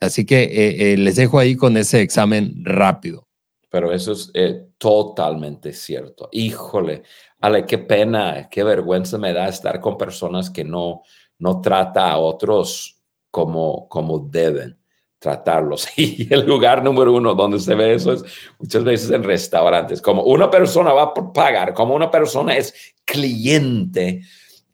así 0.00 0.24
que 0.24 0.94
les 0.96 1.16
dejo 1.16 1.38
ahí 1.38 1.56
con 1.56 1.76
ese 1.76 2.00
examen 2.00 2.64
rápido. 2.64 3.28
Pero 3.68 3.92
eso 3.92 4.12
es 4.12 4.32
totalmente 4.78 5.74
cierto. 5.74 6.30
Híjole, 6.32 7.02
Ale, 7.42 7.66
qué 7.66 7.76
pena, 7.76 8.48
qué 8.50 8.64
vergüenza 8.64 9.18
me 9.18 9.34
da 9.34 9.46
estar 9.46 9.78
con 9.78 9.98
personas 9.98 10.48
que 10.48 10.64
no, 10.64 11.02
no 11.38 11.60
trata 11.60 12.10
a 12.10 12.16
otros 12.18 12.95
como, 13.36 13.86
como 13.90 14.18
deben 14.18 14.78
tratarlos. 15.18 15.86
Y 15.98 16.26
el 16.32 16.46
lugar 16.46 16.82
número 16.82 17.12
uno 17.12 17.34
donde 17.34 17.60
se 17.60 17.74
ve 17.74 17.92
eso 17.92 18.14
es 18.14 18.24
muchas 18.58 18.82
veces 18.82 19.10
en 19.10 19.22
restaurantes, 19.22 20.00
como 20.00 20.22
una 20.22 20.50
persona 20.50 20.94
va 20.94 21.02
a 21.02 21.32
pagar, 21.34 21.74
como 21.74 21.94
una 21.94 22.10
persona 22.10 22.56
es 22.56 22.72
cliente, 23.04 24.22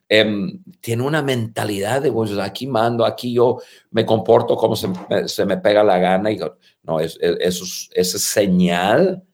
em, 0.09 0.62
tiene 0.81 1.03
una 1.03 1.22
mentalidad 1.22 2.03
de, 2.03 2.12
pues 2.12 2.38
aquí 2.38 2.68
mando, 2.68 3.05
aquí 3.05 3.35
yo 3.35 3.59
me 3.90 4.07
comporto 4.07 4.55
como 4.55 4.77
se, 4.77 4.88
se 5.27 5.44
me 5.44 5.57
pega 5.57 5.83
la 5.83 5.98
gana 5.98 6.31
y 6.31 6.38
no, 6.85 7.01
es, 7.01 7.18
es, 7.20 7.37
es, 7.40 7.90
es 7.92 8.22
señal 8.22 9.25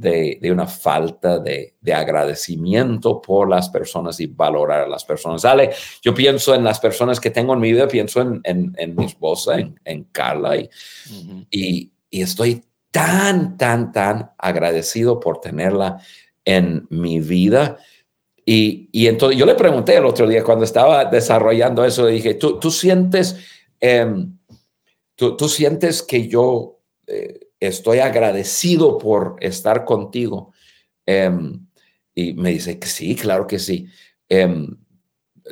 de, 0.00 0.50
una 0.50 0.66
falta 0.66 1.38
de, 1.38 1.74
agradecimiento 1.92 3.20
por 3.20 3.48
las 3.48 3.68
personas 3.68 4.18
y 4.20 4.26
valorar 4.26 4.82
a 4.82 4.88
las 4.88 5.04
personas. 5.04 5.42
Dale, 5.42 5.70
yo 6.02 6.14
pienso 6.14 6.54
en 6.54 6.64
las 6.64 6.80
personas 6.80 7.20
que 7.20 7.30
tengo 7.30 7.54
en 7.54 7.60
mi 7.60 7.72
vida, 7.72 7.88
pienso 7.88 8.20
en, 8.20 8.74
mi 8.96 9.04
esposa, 9.04 9.56
en, 9.58 10.04
Carla, 10.12 10.56
y, 10.56 10.70
y, 11.50 11.90
estoy 12.10 12.64
tan, 12.90 13.56
tan, 13.56 13.92
tan 13.92 14.32
agradecido 14.38 15.18
por 15.20 15.40
tenerla 15.40 15.98
en 16.44 16.86
mi 16.90 17.20
vida. 17.20 17.78
Y, 18.46 18.88
entonces 19.06 19.38
yo 19.38 19.46
le 19.46 19.54
pregunté 19.54 19.96
el 19.96 20.04
otro 20.04 20.26
día 20.26 20.44
cuando 20.44 20.64
estaba 20.64 21.06
desarrollando 21.06 21.84
eso, 21.84 22.06
le 22.06 22.12
dije, 22.12 22.34
¿tú, 22.34 22.58
tú 22.60 22.70
sientes, 22.70 23.36
em, 23.80 24.36
tú, 25.14 25.36
tú, 25.36 25.48
sientes 25.48 26.02
que 26.02 26.28
yo... 26.28 26.80
Eh, 27.06 27.43
estoy 27.68 27.98
agradecido 27.98 28.98
por 28.98 29.36
estar 29.40 29.84
contigo. 29.84 30.52
Em, 31.06 31.66
y 32.14 32.32
me 32.34 32.50
dice 32.50 32.78
que 32.78 32.86
sí, 32.86 33.16
claro 33.16 33.46
que 33.46 33.58
sí. 33.58 33.86
Em, 34.28 34.76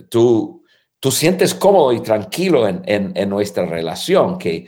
tú, 0.08 0.64
tú 1.00 1.10
sientes 1.10 1.54
cómodo 1.54 1.92
y 1.92 2.00
tranquilo 2.00 2.68
en, 2.68 3.28
nuestra 3.28 3.66
relación, 3.66 4.38
que 4.38 4.66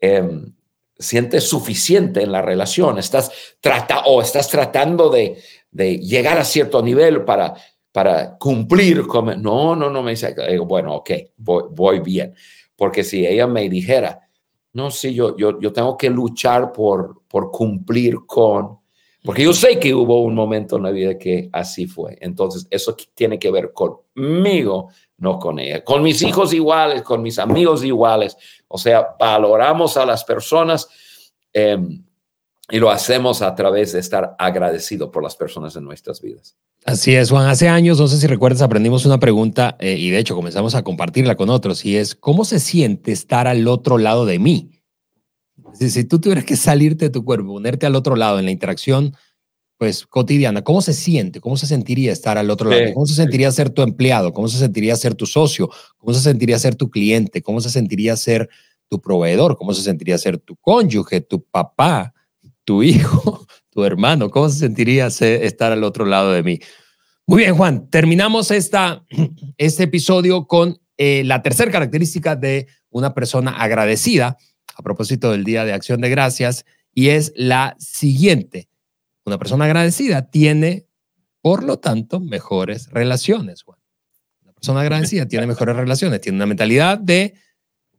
em, 0.00 0.52
sientes 0.98 1.48
suficiente 1.48 2.22
en 2.22 2.32
la 2.32 2.42
relación, 2.42 2.98
estás, 2.98 3.30
trata, 3.60 4.04
o 4.06 4.22
estás 4.22 4.48
tratando 4.48 5.10
de, 5.10 5.36
llegar 5.72 6.38
a 6.38 6.44
cierto 6.44 6.82
nivel 6.82 7.24
para, 7.24 7.54
para 7.90 8.36
cumplir 8.38 9.06
con... 9.06 9.42
No, 9.42 9.74
no, 9.74 9.90
no, 9.90 10.02
me 10.02 10.12
dice, 10.12 10.34
bueno, 10.64 10.94
ok, 10.96 11.10
voy, 11.36 11.64
voy 11.70 12.00
bien. 12.00 12.34
Porque 12.76 13.02
si 13.02 13.26
ella 13.26 13.46
me 13.46 13.68
dijera, 13.68 14.23
no, 14.74 14.90
sí, 14.90 15.14
yo, 15.14 15.36
yo, 15.36 15.58
yo 15.60 15.72
tengo 15.72 15.96
que 15.96 16.10
luchar 16.10 16.72
por, 16.72 17.22
por 17.28 17.50
cumplir 17.52 18.26
con, 18.26 18.80
porque 19.22 19.44
yo 19.44 19.52
sé 19.52 19.78
que 19.78 19.94
hubo 19.94 20.22
un 20.22 20.34
momento 20.34 20.76
en 20.76 20.82
la 20.82 20.90
vida 20.90 21.16
que 21.16 21.48
así 21.52 21.86
fue. 21.86 22.18
Entonces, 22.20 22.66
eso 22.70 22.96
tiene 23.14 23.38
que 23.38 23.52
ver 23.52 23.72
conmigo, 23.72 24.88
no 25.18 25.38
con 25.38 25.60
ella. 25.60 25.82
Con 25.84 26.02
mis 26.02 26.20
hijos 26.22 26.52
iguales, 26.52 27.02
con 27.02 27.22
mis 27.22 27.38
amigos 27.38 27.84
iguales. 27.84 28.36
O 28.66 28.76
sea, 28.76 29.14
valoramos 29.18 29.96
a 29.96 30.04
las 30.04 30.24
personas 30.24 30.88
em, 31.52 32.04
y 32.70 32.78
lo 32.78 32.90
hacemos 32.90 33.42
a 33.42 33.54
través 33.54 33.92
de 33.92 34.00
estar 34.00 34.34
agradecido 34.38 35.10
por 35.10 35.22
las 35.22 35.36
personas 35.36 35.76
en 35.76 35.84
nuestras 35.84 36.20
vidas. 36.20 36.56
Así 36.84 37.14
es, 37.14 37.30
Juan. 37.30 37.48
Hace 37.48 37.68
años, 37.68 37.98
no 37.98 38.08
sé 38.08 38.18
si 38.18 38.26
recuerdas, 38.26 38.62
aprendimos 38.62 39.04
una 39.06 39.18
pregunta 39.18 39.76
eh, 39.80 39.96
y 39.98 40.10
de 40.10 40.18
hecho 40.18 40.34
comenzamos 40.34 40.74
a 40.74 40.82
compartirla 40.82 41.36
con 41.36 41.50
otros 41.50 41.84
y 41.84 41.96
es, 41.96 42.14
¿cómo 42.14 42.44
se 42.44 42.60
siente 42.60 43.12
estar 43.12 43.46
al 43.46 43.66
otro 43.68 43.98
lado 43.98 44.26
de 44.26 44.38
mí? 44.38 44.70
Si, 45.74 45.90
si 45.90 46.04
tú 46.04 46.20
tuvieras 46.20 46.44
que 46.44 46.56
salirte 46.56 47.06
de 47.06 47.10
tu 47.10 47.24
cuerpo, 47.24 47.48
ponerte 47.48 47.86
al 47.86 47.96
otro 47.96 48.16
lado 48.16 48.38
en 48.38 48.44
la 48.44 48.50
interacción 48.50 49.14
pues 49.76 50.06
cotidiana, 50.06 50.62
¿cómo 50.62 50.80
se 50.80 50.92
siente? 50.92 51.40
¿Cómo 51.40 51.56
se 51.56 51.66
sentiría 51.66 52.12
estar 52.12 52.38
al 52.38 52.48
otro 52.48 52.70
lado? 52.70 52.94
¿Cómo 52.94 53.06
se 53.06 53.14
sentiría 53.14 53.50
ser 53.50 53.70
tu 53.70 53.82
empleado? 53.82 54.32
¿Cómo 54.32 54.48
se 54.48 54.58
sentiría 54.58 54.94
ser 54.96 55.14
tu 55.14 55.26
socio? 55.26 55.68
¿Cómo 55.98 56.14
se 56.14 56.20
sentiría 56.20 56.58
ser 56.58 56.76
tu 56.76 56.90
cliente? 56.90 57.42
¿Cómo 57.42 57.60
se 57.60 57.70
sentiría 57.70 58.16
ser 58.16 58.48
tu 58.88 59.00
proveedor? 59.00 59.58
¿Cómo 59.58 59.74
se 59.74 59.82
sentiría 59.82 60.16
ser 60.16 60.38
tu 60.38 60.56
cónyuge, 60.56 61.20
tu 61.20 61.42
papá, 61.42 62.13
tu 62.64 62.82
hijo, 62.82 63.46
tu 63.70 63.84
hermano? 63.84 64.30
¿Cómo 64.30 64.48
se 64.48 64.58
sentiría 64.58 65.06
estar 65.06 65.72
al 65.72 65.84
otro 65.84 66.04
lado 66.04 66.32
de 66.32 66.42
mí? 66.42 66.60
Muy 67.26 67.42
bien, 67.42 67.56
Juan, 67.56 67.88
terminamos 67.88 68.50
esta, 68.50 69.04
este 69.58 69.84
episodio 69.84 70.46
con 70.46 70.78
eh, 70.96 71.22
la 71.24 71.42
tercera 71.42 71.70
característica 71.70 72.36
de 72.36 72.68
una 72.90 73.14
persona 73.14 73.50
agradecida 73.50 74.36
a 74.76 74.82
propósito 74.82 75.32
del 75.32 75.44
Día 75.44 75.64
de 75.64 75.72
Acción 75.72 76.00
de 76.00 76.10
Gracias 76.10 76.64
y 76.92 77.08
es 77.08 77.32
la 77.34 77.76
siguiente. 77.78 78.68
Una 79.24 79.38
persona 79.38 79.64
agradecida 79.64 80.30
tiene, 80.30 80.86
por 81.40 81.64
lo 81.64 81.78
tanto, 81.78 82.20
mejores 82.20 82.90
relaciones. 82.90 83.62
Juan. 83.62 83.78
Una 84.42 84.52
persona 84.52 84.80
agradecida 84.82 85.26
tiene 85.26 85.46
mejores 85.46 85.76
relaciones, 85.76 86.20
tiene 86.20 86.36
una 86.36 86.46
mentalidad 86.46 86.98
de 86.98 87.34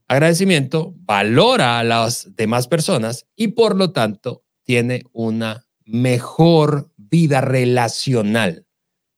agradecimiento, 0.08 0.93
valora 0.97 1.80
a 1.80 1.84
las 1.84 2.36
demás 2.36 2.67
personas 2.67 3.25
y, 3.36 3.49
por 3.49 3.75
lo 3.75 3.91
tanto, 3.91 4.44
tiene 4.65 5.04
una 5.13 5.65
mejor 5.86 6.89
vida 6.97 7.41
relacional. 7.41 8.65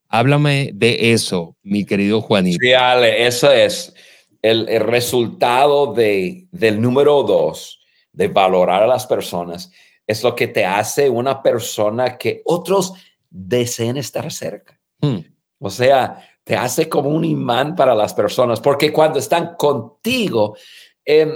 Háblame 0.10 0.72
de 0.74 1.14
eso, 1.14 1.58
mi 1.64 1.86
querido 1.86 2.22
Juanito. 2.22 2.60
Sí, 2.62 2.74
Ale, 2.74 3.26
eso 3.26 3.52
es 3.52 3.94
el, 4.42 4.68
resultado 4.82 5.94
de, 5.94 6.48
del 6.52 6.82
número 6.82 7.24
dos, 7.24 7.82
de 8.12 8.28
valorar 8.28 8.84
a 8.84 8.88
las 8.88 9.06
personas, 9.06 9.72
es 10.06 10.24
lo 10.24 10.36
que 10.36 10.48
te 10.48 10.66
hace 10.66 11.10
una 11.10 11.42
persona 11.42 12.18
que 12.18 12.42
otros 12.46 12.94
deseen 13.30 13.98
estar 13.98 14.32
cerca. 14.32 14.80
Hmm. 15.02 15.20
O 15.60 15.70
sea, 15.70 16.24
te 16.44 16.56
hace 16.56 16.88
como 16.88 17.10
un 17.10 17.26
imán 17.26 17.76
para 17.76 17.94
las 17.94 18.14
personas, 18.14 18.62
porque 18.62 18.94
cuando 18.94 19.20
están 19.20 19.56
contigo, 19.58 20.56
eh, 21.04 21.28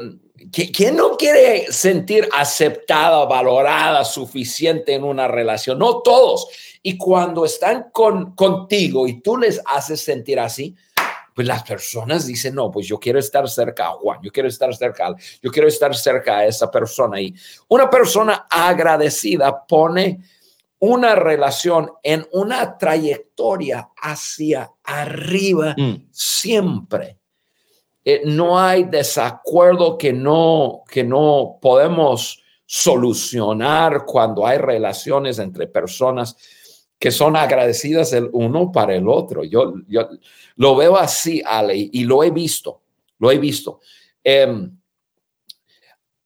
¿Quién 0.50 0.96
no 0.96 1.18
quiere 1.18 1.72
sentir 1.72 2.28
aceptada, 2.36 3.26
valorada, 3.26 4.04
suficiente 4.04 4.94
en 4.94 5.04
una 5.04 5.28
relación? 5.28 5.78
No 5.78 6.02
todos. 6.02 6.48
Y 6.82 6.98
cuando 6.98 7.46
están 7.46 7.90
con, 7.92 8.36
contigo 8.36 9.08
y 9.08 9.22
tú 9.22 9.38
les 9.38 9.62
haces 9.66 10.04
sentir 10.04 10.40
así, 10.40 10.76
pues 11.34 11.48
las 11.48 11.64
personas 11.64 12.26
dicen, 12.26 12.56
no, 12.56 12.72
pues 12.72 12.88
yo 12.88 13.00
quiero 13.00 13.20
estar 13.20 13.48
cerca 13.50 13.88
a 13.88 13.92
Juan, 13.92 14.20
yo 14.22 14.32
quiero 14.32 14.50
estar 14.50 14.76
cerca, 14.76 15.16
yo 15.42 15.52
quiero 15.52 15.68
estar 15.68 15.96
cerca 15.96 16.40
a 16.40 16.46
esa 16.46 16.70
persona. 16.70 17.22
Y 17.22 17.34
una 17.70 17.90
persona 17.90 18.48
agradecida 18.50 19.66
pone 19.66 20.20
una 20.80 21.16
relación 21.16 21.92
en 22.02 22.28
una 22.32 22.78
trayectoria 22.78 23.90
hacia 24.02 24.72
arriba 24.84 25.76
mm. 25.78 26.08
siempre. 26.12 27.21
Eh, 28.04 28.22
no 28.26 28.60
hay 28.60 28.84
desacuerdo 28.86 29.98
que 29.98 30.12
no, 30.12 30.84
que 30.90 31.04
no 31.04 31.58
podemos 31.62 32.42
solucionar 32.66 34.06
cuando 34.06 34.46
hay 34.46 34.58
relaciones 34.58 35.40
entre 35.40 35.68
personas 35.68 36.36
que 36.98 37.12
son 37.12 37.36
agradecidas 37.36 38.14
el 38.14 38.30
uno 38.32 38.72
para 38.72 38.96
el 38.96 39.10
otro. 39.10 39.44
Yo, 39.44 39.74
yo 39.88 40.08
lo 40.56 40.76
veo 40.76 40.98
así, 40.98 41.42
Ale, 41.46 41.76
y 41.76 42.04
lo 42.04 42.24
he 42.24 42.32
visto, 42.32 42.82
lo 43.18 43.32
he 43.32 43.40
visto. 43.40 43.80
Em, 44.24 44.78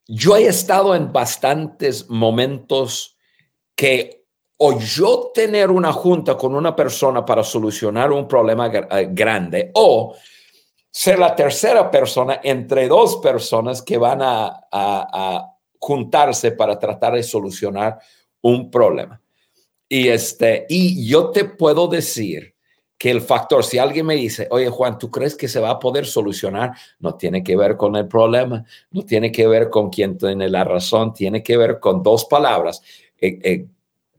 yo 0.07 0.35
he 0.35 0.47
estado 0.47 0.93
en 0.93 1.11
bastantes 1.11 2.09
momentos 2.09 3.17
que 3.75 4.25
o 4.57 4.79
yo 4.79 5.31
tener 5.33 5.71
una 5.71 5.91
junta 5.91 6.37
con 6.37 6.55
una 6.55 6.75
persona 6.75 7.25
para 7.25 7.43
solucionar 7.43 8.11
un 8.11 8.27
problema 8.27 8.67
eh, 8.67 9.09
grande 9.11 9.71
o 9.73 10.15
ser 10.97 11.19
la 11.19 11.35
tercera 11.35 11.91
persona 11.91 12.39
entre 12.41 12.87
dos 12.87 13.17
personas 13.17 13.81
que 13.81 13.97
van 13.97 14.19
a, 14.21 15.51
juntarse 15.77 16.53
para 16.53 16.79
tratar 16.79 17.13
de 17.13 17.21
solucionar 17.21 17.99
un 18.41 18.71
problema. 18.71 19.21
Y, 19.89 20.07
este, 20.07 20.65
y 20.69 21.05
yo 21.05 21.31
te 21.31 21.43
puedo 21.43 21.89
decir 21.89 22.55
que 22.97 23.11
el 23.11 23.21
factor, 23.21 23.63
si 23.65 23.77
alguien 23.77 24.05
me 24.05 24.15
dice, 24.15 24.47
oye 24.49 24.69
Juan, 24.69 24.97
¿tú 24.97 25.11
crees 25.11 25.35
que 25.35 25.49
se 25.49 25.59
va 25.59 25.71
a 25.71 25.79
poder 25.79 26.05
solucionar? 26.05 26.71
No 26.99 27.15
tiene 27.15 27.43
que 27.43 27.57
ver 27.57 27.75
con 27.75 27.97
el 27.97 28.07
problema, 28.07 28.63
no 28.89 29.03
tiene 29.03 29.33
que 29.33 29.47
ver 29.47 29.69
con 29.69 29.89
quién 29.89 30.17
tiene 30.17 30.47
la 30.49 30.63
razón, 30.63 31.13
tiene 31.13 31.43
que 31.43 31.57
ver 31.57 31.79
con 31.79 32.01
dos 32.01 32.23
palabras. 32.23 32.81
Eh, 33.19 33.39
eh, 33.43 33.67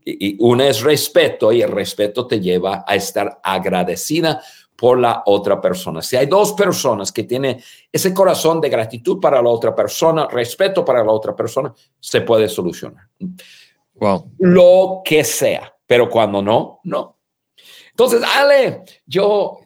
y 0.05 0.37
una 0.39 0.69
es 0.69 0.81
respeto 0.81 1.51
y 1.51 1.61
el 1.61 1.71
respeto 1.71 2.27
te 2.27 2.39
lleva 2.39 2.85
a 2.87 2.95
estar 2.95 3.41
agradecida 3.43 4.41
por 4.77 4.99
la 4.99 5.23
otra 5.25 5.59
persona. 5.59 6.01
Si 6.03 6.15
hay 6.15 6.27
dos 6.27 6.53
personas 6.53 7.11
que 7.11 7.23
tienen 7.23 7.61
ese 7.91 8.13
corazón 8.13 8.61
de 8.61 8.69
gratitud 8.69 9.19
para 9.19 9.41
la 9.41 9.49
otra 9.49 9.75
persona, 9.75 10.27
respeto 10.27 10.85
para 10.85 11.03
la 11.03 11.11
otra 11.11 11.35
persona, 11.35 11.73
se 11.99 12.21
puede 12.21 12.47
solucionar. 12.47 13.07
Wow. 13.95 14.31
Lo 14.37 15.01
que 15.03 15.23
sea, 15.23 15.75
pero 15.85 16.07
cuando 16.07 16.43
no, 16.43 16.79
no. 16.83 17.17
Entonces, 17.89 18.21
Ale, 18.23 18.83
yo, 19.07 19.57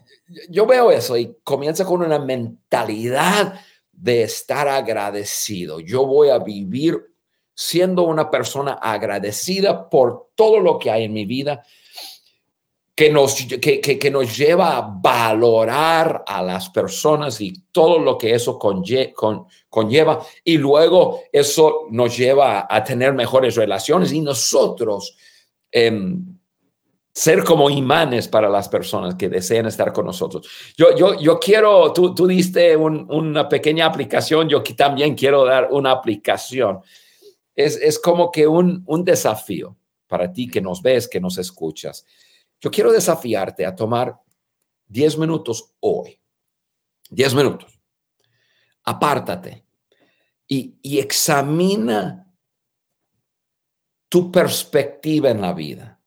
yo 0.50 0.66
veo 0.66 0.90
eso 0.90 1.18
y 1.18 1.38
comienza 1.44 1.84
con 1.84 2.02
una 2.02 2.18
mentalidad 2.18 3.60
de 3.92 4.24
estar 4.24 4.70
agradecido. 4.70 5.82
Yo 5.82 6.06
voy 6.06 6.30
a 6.30 6.40
vivir 6.40 6.98
siendo 7.54 8.04
una 8.04 8.32
persona 8.32 8.74
agradecida 8.82 9.90
por 9.90 10.30
todo 10.36 10.62
lo 10.62 10.80
que 10.80 10.90
hay 10.90 11.04
en 11.04 11.14
mi 11.14 11.26
vida 11.26 11.64
que 13.02 13.10
nos, 13.10 13.34
que, 13.34 14.12
nos 14.12 14.38
lleva 14.38 14.78
a 14.78 14.82
valorar 15.02 16.24
a 16.28 16.44
las 16.44 16.70
personas 16.70 17.42
y 17.42 17.52
todo 17.72 17.98
lo 17.98 18.16
que 18.16 18.36
eso 18.36 18.60
conlleva. 18.60 20.24
Y 20.44 20.60
luego 20.60 21.22
eso 21.34 21.88
nos 21.90 22.16
lleva 22.16 22.68
a 22.70 22.84
tener 22.84 23.16
mejores 23.16 23.56
relaciones 23.56 24.14
y 24.14 24.22
nosotros 24.22 25.18
em, 25.72 26.38
ser 27.12 27.44
como 27.44 27.72
imanes 27.72 28.28
para 28.28 28.48
las 28.48 28.70
personas 28.70 29.16
que 29.16 29.30
desean 29.30 29.66
estar 29.66 29.92
con 29.92 30.06
nosotros. 30.06 30.48
Yo, 30.78 30.96
yo, 30.96 31.20
yo 31.20 31.40
quiero, 31.40 31.92
tú, 31.94 32.14
tú 32.14 32.28
diste 32.28 32.78
una 32.78 33.50
pequeña 33.50 33.88
aplicación, 33.88 34.48
yo 34.48 34.62
también 34.62 35.16
quiero 35.16 35.44
dar 35.44 35.70
una 35.72 35.90
aplicación. 35.90 36.82
Es, 37.56 37.78
es 37.78 37.98
como 37.98 38.30
que 38.30 38.46
un, 38.46 38.84
un 38.86 39.04
desafío 39.04 39.76
para 40.06 40.32
ti 40.32 40.48
que 40.48 40.62
nos 40.62 40.84
ves, 40.84 41.08
que 41.08 41.20
nos 41.20 41.40
escuchas. 41.40 42.06
Yo 42.62 42.70
quiero 42.70 42.92
desafiarte 42.92 43.66
a 43.66 43.76
tomar 43.76 44.22
10 44.88 45.18
minutos 45.18 45.74
hoy. 45.80 46.22
10 47.10 47.34
minutos. 47.34 47.80
Apártate 48.84 49.66
y, 50.48 51.00
examina 51.00 52.28
tu 54.10 54.32
perspectiva 54.32 55.30
en 55.30 55.42
la 55.42 55.54
vida. 55.54 56.00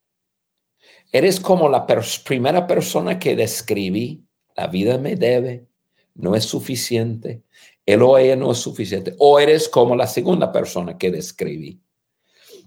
Eres 1.11 1.41
como 1.41 1.69
la 1.69 1.87
primera 2.25 2.67
persona 2.67 3.19
que 3.19 3.37
describí, 3.37 4.27
la 4.57 4.67
vida 4.67 4.99
me 4.99 5.17
debe, 5.17 5.67
no 6.15 6.37
es 6.37 6.45
suficiente, 6.45 7.43
el 7.87 8.03
o 8.03 8.19
ella 8.19 8.37
no 8.37 8.53
es 8.53 8.59
suficiente. 8.59 9.15
O 9.19 9.41
eres 9.41 9.69
como 9.69 9.97
la 9.97 10.07
segunda 10.07 10.53
persona 10.53 10.99
que 10.99 11.11
describí. 11.11 11.81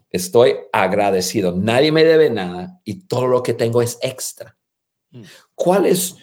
Estoy 0.10 0.56
agradecido, 0.72 1.54
nadie 1.56 1.92
me 1.92 2.04
debe 2.04 2.30
nada 2.30 2.80
y 2.84 3.08
todo 3.08 3.28
lo 3.28 3.44
que 3.44 3.54
tengo 3.54 3.82
es 3.82 3.98
extra. 4.02 4.58
Mm. 5.12 5.24
¿Cuál 5.54 5.86
es, 5.86 6.16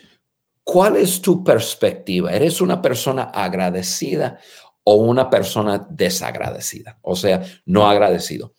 cuál 0.63 0.97
es 0.97 1.21
tu 1.21 1.45
perspectiva? 1.45 2.33
¿Eres 2.33 2.61
una 2.61 2.81
persona 2.81 3.25
agradecida 3.25 4.39
o 4.85 4.95
una 4.95 5.29
persona 5.29 5.87
desagradecida? 5.91 6.99
O 7.03 7.15
sea, 7.15 7.45
no 7.67 7.87
agradecido. 7.89 8.55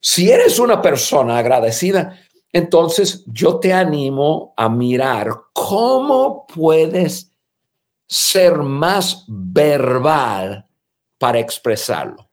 Si 0.00 0.30
eres 0.30 0.58
una 0.58 0.80
persona 0.80 1.38
agradecida, 1.38 2.18
entonces 2.52 3.24
yo 3.26 3.60
te 3.60 3.72
animo 3.72 4.52
a 4.56 4.68
mirar 4.68 5.28
cómo 5.52 6.46
puedes 6.46 7.32
ser 8.06 8.58
más 8.58 9.24
verbal 9.28 10.66
para 11.18 11.38
expresarlo. 11.38 12.31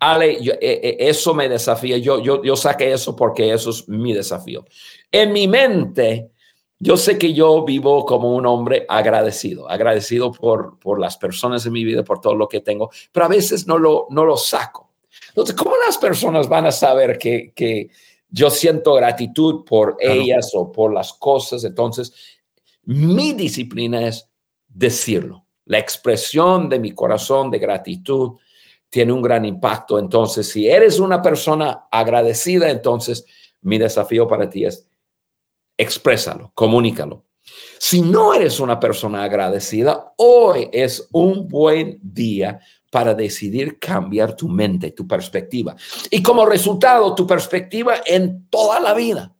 Ale, 0.00 0.32
eh, 0.32 0.58
eh, 0.60 0.96
eso 0.98 1.34
me 1.34 1.48
desafía. 1.48 1.98
Yo, 1.98 2.20
yo, 2.20 2.42
yo 2.42 2.56
saqué 2.56 2.92
eso 2.92 3.16
porque 3.16 3.52
eso 3.52 3.70
es 3.70 3.88
mi 3.88 4.12
desafío. 4.12 4.64
En 5.10 5.32
mi 5.32 5.48
mente, 5.48 6.30
yo 6.78 6.96
sé 6.96 7.16
que 7.16 7.32
yo 7.32 7.64
vivo 7.64 8.04
como 8.04 8.34
un 8.34 8.44
hombre 8.46 8.84
agradecido, 8.88 9.68
agradecido 9.68 10.32
por, 10.32 10.78
por 10.78 11.00
las 11.00 11.16
personas 11.16 11.64
en 11.64 11.72
mi 11.72 11.84
vida, 11.84 12.04
por 12.04 12.20
todo 12.20 12.34
lo 12.34 12.48
que 12.48 12.60
tengo, 12.60 12.90
pero 13.12 13.26
a 13.26 13.28
veces 13.28 13.66
no 13.66 13.78
lo, 13.78 14.06
no 14.10 14.24
lo 14.24 14.36
saco. 14.36 14.92
Entonces, 15.28 15.54
¿cómo 15.54 15.74
las 15.86 15.96
personas 15.96 16.48
van 16.48 16.66
a 16.66 16.72
saber 16.72 17.16
que, 17.16 17.52
que 17.54 17.88
yo 18.28 18.50
siento 18.50 18.94
gratitud 18.94 19.64
por 19.64 19.96
ellas 19.98 20.50
o 20.54 20.70
por 20.70 20.92
las 20.92 21.12
cosas? 21.12 21.64
Entonces, 21.64 22.12
mi 22.82 23.32
disciplina 23.32 24.06
es 24.06 24.28
decirlo. 24.68 25.46
La 25.66 25.78
expresión 25.78 26.68
de 26.68 26.78
mi 26.78 26.92
corazón 26.92 27.50
de 27.50 27.58
gratitud 27.58 28.32
tiene 28.94 29.12
un 29.12 29.22
gran 29.22 29.44
impacto. 29.44 29.98
Entonces, 29.98 30.48
si 30.48 30.68
eres 30.68 31.00
una 31.00 31.20
persona 31.20 31.88
agradecida, 31.90 32.70
entonces 32.70 33.26
mi 33.62 33.76
desafío 33.76 34.28
para 34.28 34.48
ti 34.48 34.66
es 34.66 34.86
exprésalo, 35.76 36.52
comunícalo. 36.54 37.24
Si 37.76 38.02
no 38.02 38.32
eres 38.34 38.60
una 38.60 38.78
persona 38.78 39.24
agradecida, 39.24 40.14
hoy 40.16 40.68
es 40.72 41.08
un 41.10 41.48
buen 41.48 41.98
día 42.04 42.60
para 42.88 43.14
decidir 43.14 43.80
cambiar 43.80 44.36
tu 44.36 44.48
mente, 44.48 44.92
tu 44.92 45.08
perspectiva. 45.08 45.74
Y 46.08 46.22
como 46.22 46.46
resultado, 46.46 47.16
tu 47.16 47.26
perspectiva 47.26 47.96
en 48.06 48.46
toda 48.48 48.78
la 48.78 48.94
vida. 48.94 49.34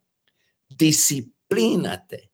Disciplínate 0.69 2.33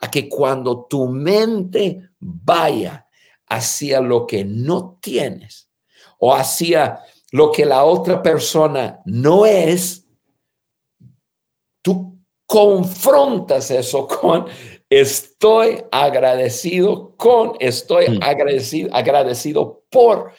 a 0.00 0.10
que 0.10 0.28
cuando 0.28 0.84
tu 0.84 1.08
mente 1.08 2.10
vaya 2.18 3.06
hacia 3.46 4.02
lo 4.02 4.26
que 4.26 4.44
no 4.44 4.98
tienes 5.00 5.67
o 6.18 6.34
hacia 6.34 7.00
lo 7.32 7.50
que 7.50 7.64
la 7.64 7.84
otra 7.84 8.22
persona 8.22 9.00
no 9.04 9.46
es, 9.46 10.06
tú 11.82 12.18
confrontas 12.46 13.70
eso 13.70 14.06
con 14.06 14.46
estoy 14.90 15.82
agradecido 15.92 17.14
con, 17.16 17.54
estoy 17.60 18.08
mm. 18.08 18.22
agradecido, 18.22 18.94
agradecido 18.94 19.84
por. 19.90 20.32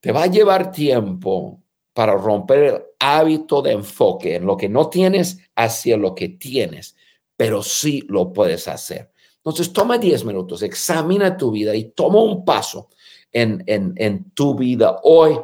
Te 0.00 0.12
va 0.12 0.22
a 0.22 0.28
llevar 0.28 0.72
tiempo 0.72 1.60
para 1.92 2.14
romper 2.14 2.58
el 2.58 2.82
hábito 2.98 3.60
de 3.60 3.72
enfoque 3.72 4.36
en 4.36 4.46
lo 4.46 4.56
que 4.56 4.68
no 4.68 4.88
tienes 4.88 5.38
hacia 5.54 5.98
lo 5.98 6.14
que 6.14 6.30
tienes 6.30 6.96
pero 7.40 7.62
sí 7.62 8.04
lo 8.06 8.34
puedes 8.34 8.68
hacer. 8.68 9.12
Entonces, 9.36 9.72
toma 9.72 9.96
10 9.96 10.26
minutos, 10.26 10.62
examina 10.62 11.38
tu 11.38 11.50
vida 11.50 11.74
y 11.74 11.84
toma 11.92 12.20
un 12.20 12.44
paso 12.44 12.90
en, 13.32 13.64
en, 13.66 14.30
tu 14.34 14.54
vida 14.54 14.98
hoy 15.02 15.36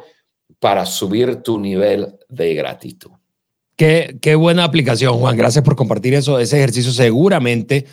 para 0.59 0.85
subir 0.85 1.37
tu 1.37 1.59
nivel 1.59 2.15
de 2.29 2.53
gratitud. 2.53 3.11
Qué, 3.75 4.17
qué, 4.21 4.35
buena 4.35 4.63
aplicación, 4.63 5.17
Juan. 5.19 5.37
Gracias 5.37 5.63
por 5.63 5.75
compartir 5.75 6.13
eso. 6.13 6.39
Ese 6.39 6.57
ejercicio 6.57 6.91
seguramente 6.91 7.85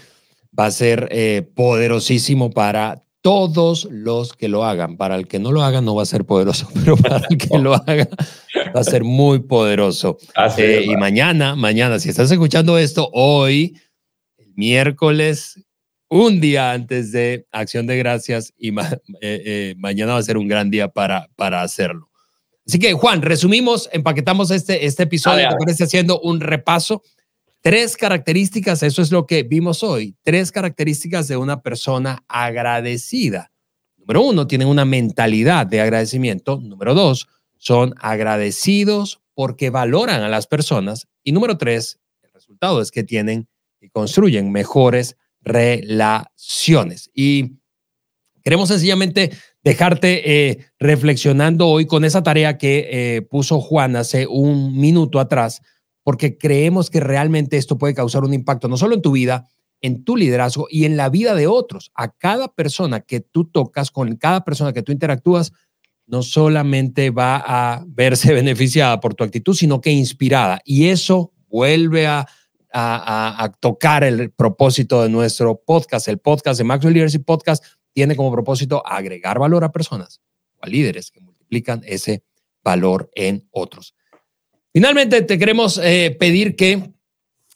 va 0.59 0.67
a 0.67 0.71
ser 0.71 1.09
eh, 1.11 1.43
poderosísimo 1.55 2.51
para 2.51 3.05
todos 3.25 3.89
los 3.91 4.35
que 4.35 4.49
lo 4.49 4.65
hagan. 4.65 4.97
Para 4.97 5.17
el 5.17 5.27
que 5.27 5.39
no 5.39 5.51
lo 5.51 5.63
haga 5.63 5.81
no 5.81 5.95
va 5.95 6.03
a 6.03 6.07
ser 6.07 6.25
poderoso, 6.25 6.69
pero 6.75 6.97
para 6.97 7.27
el 7.29 7.39
que 7.39 7.59
lo 7.59 7.75
haga 7.75 8.09
va 8.75 8.81
a 8.81 8.85
ser 8.85 9.05
muy 9.05 9.41
poderoso. 9.41 10.19
Eh, 10.59 10.85
y 10.87 10.97
mañana, 10.97 11.57
mañana, 11.57 11.99
si 11.99 12.11
estás 12.11 12.31
escuchando 12.31 12.79
esto, 12.79 13.11
hoy 13.13 13.81
miércoles, 14.57 15.65
un 16.09 16.41
día 16.41 16.73
antes 16.73 17.13
de 17.13 17.47
Acción 17.53 17.87
de 17.87 17.97
Gracias 17.97 18.53
y 18.57 18.69
eh, 18.79 18.95
eh, 19.21 19.75
mañana 19.79 20.15
va 20.15 20.19
a 20.19 20.23
ser 20.23 20.37
un 20.37 20.49
gran 20.49 20.71
día 20.71 20.89
para, 20.89 21.29
para 21.37 21.63
hacerlo. 21.63 22.11
Así 22.67 22.79
que, 22.79 22.95
Juan, 22.95 23.21
resumimos, 23.21 23.91
empaquetamos 23.93 24.51
este, 24.51 24.87
este 24.87 25.03
episodio, 25.03 25.49
te 25.51 25.57
parece 25.57 25.85
haciendo 25.85 26.21
un 26.21 26.41
repaso. 26.41 27.03
Tres 27.61 27.97
características, 27.97 28.83
eso 28.83 29.03
es 29.03 29.11
lo 29.11 29.27
que 29.27 29.43
vimos 29.43 29.83
hoy, 29.83 30.17
tres 30.23 30.53
características 30.53 31.29
de 31.29 31.37
una 31.37 31.61
persona 31.63 32.25
agradecida. 32.29 33.51
Número 33.97 34.23
uno, 34.23 34.47
tienen 34.47 34.69
una 34.69 34.85
mentalidad 34.85 35.67
de 35.67 35.81
agradecimiento. 35.81 36.61
Número 36.61 36.95
dos, 36.95 37.27
son 37.59 37.95
agradecidos 37.99 39.21
porque 39.35 39.71
valoran 39.71 40.23
a 40.23 40.29
las 40.29 40.47
personas. 40.47 41.07
Y 41.23 41.33
número 41.33 41.57
tres, 41.59 41.99
el 42.23 42.31
resultado 42.33 42.81
es 42.81 42.91
que 42.91 43.03
tienen 43.03 43.49
y 43.81 43.89
construyen 43.89 44.53
mejores 44.53 45.17
relaciones. 45.45 47.11
Y 47.15 47.59
queremos 48.43 48.69
sencillamente 48.69 49.31
dejarte 49.63 50.51
eh, 50.51 50.67
reflexionando 50.79 51.69
hoy 51.69 51.87
con 51.87 52.05
esa 52.05 52.23
tarea 52.23 52.59
que 52.59 52.89
eh, 52.91 53.23
puso 53.23 53.61
Juan 53.61 53.97
hace 53.97 54.27
un 54.27 54.79
minuto 54.79 55.21
atrás, 55.21 55.63
porque 56.03 56.37
creemos 56.37 56.91
que 56.91 57.01
realmente 57.01 57.57
esto 57.57 57.79
puede 57.79 57.95
causar 57.95 58.25
un 58.25 58.35
impacto 58.35 58.69
no 58.69 58.77
solo 58.77 58.95
en 58.95 59.03
tu 59.03 59.13
vida, 59.13 59.49
en 59.81 60.05
tu 60.05 60.17
liderazgo 60.17 60.67
y 60.71 60.85
en 60.85 60.97
la 60.97 61.09
vida 61.09 61.35
de 61.35 61.47
otros. 61.47 61.91
A 61.95 62.11
cada 62.11 62.49
persona 62.49 63.01
que 63.01 63.21
tú 63.21 63.45
tocas, 63.47 63.91
con 63.91 64.17
cada 64.17 64.45
persona 64.45 64.73
que 64.73 64.83
tú 64.83 64.93
interactúas, 64.93 65.53
no 66.07 66.23
solamente 66.23 67.11
va 67.11 67.43
a 67.45 67.85
verse 67.87 68.33
beneficiada 68.35 69.01
por 69.01 69.15
tu 69.15 69.25
actitud, 69.25 69.55
sino 69.55 69.81
que 69.81 69.91
inspirada. 69.91 70.61
Y 70.65 70.89
eso 70.89 71.33
vuelve 71.49 72.07
a 72.07 72.27
a, 72.75 73.53
tocar 73.61 74.05
el 74.05 74.31
propósito 74.31 75.03
de 75.03 75.09
nuestro 75.09 75.63
podcast. 75.65 76.09
El 76.09 76.19
podcast 76.19 76.59
de 76.59 76.65
Maxwell 76.65 76.95
Leadership 76.95 77.25
Podcast 77.25 77.65
tiene 77.93 78.17
como 78.17 78.33
propósito 78.33 78.83
agregar 78.85 79.39
valor 79.39 79.65
a 79.65 79.73
personas 79.73 80.21
o 80.57 80.65
a 80.65 80.69
líderes 80.69 81.11
que 81.11 81.21
multiplican 81.21 81.83
ese 81.87 82.25
valor 82.63 83.11
en 83.15 83.47
otros. 83.53 83.95
Finalmente, 84.73 85.23
te 85.23 85.39
queremos 85.39 85.79
eh, 85.83 86.17
pedir 86.19 86.57
que 86.57 86.91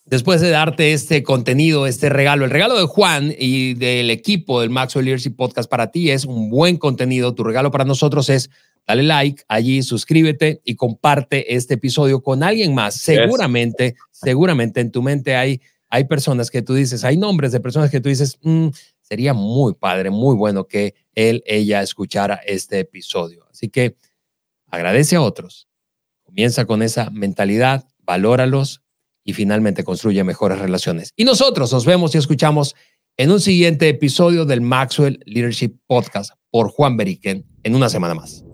después 0.05 0.41
de 0.41 0.51
darte 0.51 0.93
este 0.93 1.23
contenido, 1.25 1.87
este 1.87 2.09
regalo, 2.09 2.45
el 2.45 2.51
regalo 2.53 2.79
de 2.79 2.87
Juan 2.87 3.35
y 3.37 3.75
del 3.75 4.11
equipo 4.11 4.61
del 4.61 4.71
Maxwell 4.71 5.05
Leadership 5.05 5.35
Podcast 5.37 5.69
para 5.69 5.91
ti 5.91 6.11
es 6.11 6.25
un 6.25 6.49
buen 6.49 6.77
contenido. 6.77 7.35
Tu 7.35 7.43
regalo 7.43 7.73
para 7.73 7.85
nosotros 7.85 8.29
es 8.29 8.51
dale 8.89 9.03
like 9.03 9.45
allí, 9.49 9.83
suscríbete 9.83 10.63
y 10.65 10.75
comparte 10.75 11.55
este 11.55 11.75
episodio 11.75 12.23
con 12.23 12.43
alguien 12.43 12.75
más. 12.75 12.95
Seguramente, 12.95 13.97
seguramente 14.11 14.81
en 14.81 14.91
tu 14.91 15.03
mente 15.03 15.37
hay, 15.37 15.61
hay 15.91 16.05
personas 16.05 16.51
que 16.51 16.63
tú 16.63 16.73
dices, 16.73 17.05
hay 17.05 17.19
nombres 17.19 17.53
de 17.53 17.61
personas 17.61 17.91
que 17.91 18.01
tú 18.01 18.09
dices, 18.09 18.39
mm, 18.41 18.69
sería 19.03 19.35
muy 19.35 19.75
padre, 19.75 20.09
muy 20.09 20.35
bueno 20.35 20.67
que 20.67 20.95
él, 21.15 21.43
ella 21.45 21.83
escuchara 21.83 22.37
este 22.47 22.81
episodio. 22.81 23.47
Así 23.51 23.69
que 23.69 23.97
agradece 24.69 25.17
a 25.17 25.21
otros, 25.21 25.69
comienza 26.23 26.65
con 26.65 26.83
esa 26.83 27.11
mentalidad, 27.11 27.87
valóralos 27.99 28.83
y 29.23 29.35
finalmente 29.35 29.85
construye 29.85 30.25
mejores 30.25 30.61
relaciones. 30.61 31.13
Y 31.15 31.25
nosotros 31.25 31.71
nos 31.75 31.85
vemos 31.85 32.15
y 32.15 32.19
escuchamos 32.19 32.75
en 33.19 33.33
un 33.33 33.41
siguiente 33.41 33.87
episodio 33.91 34.47
del 34.47 34.63
Maxwell 34.63 35.21
Leadership 35.27 35.77
Podcast 35.87 36.33
por 36.51 36.71
Juan 36.71 36.97
Beriken 36.97 37.45
en 37.65 37.75
una 37.75 37.91
semana 37.91 38.15
más. 38.15 38.48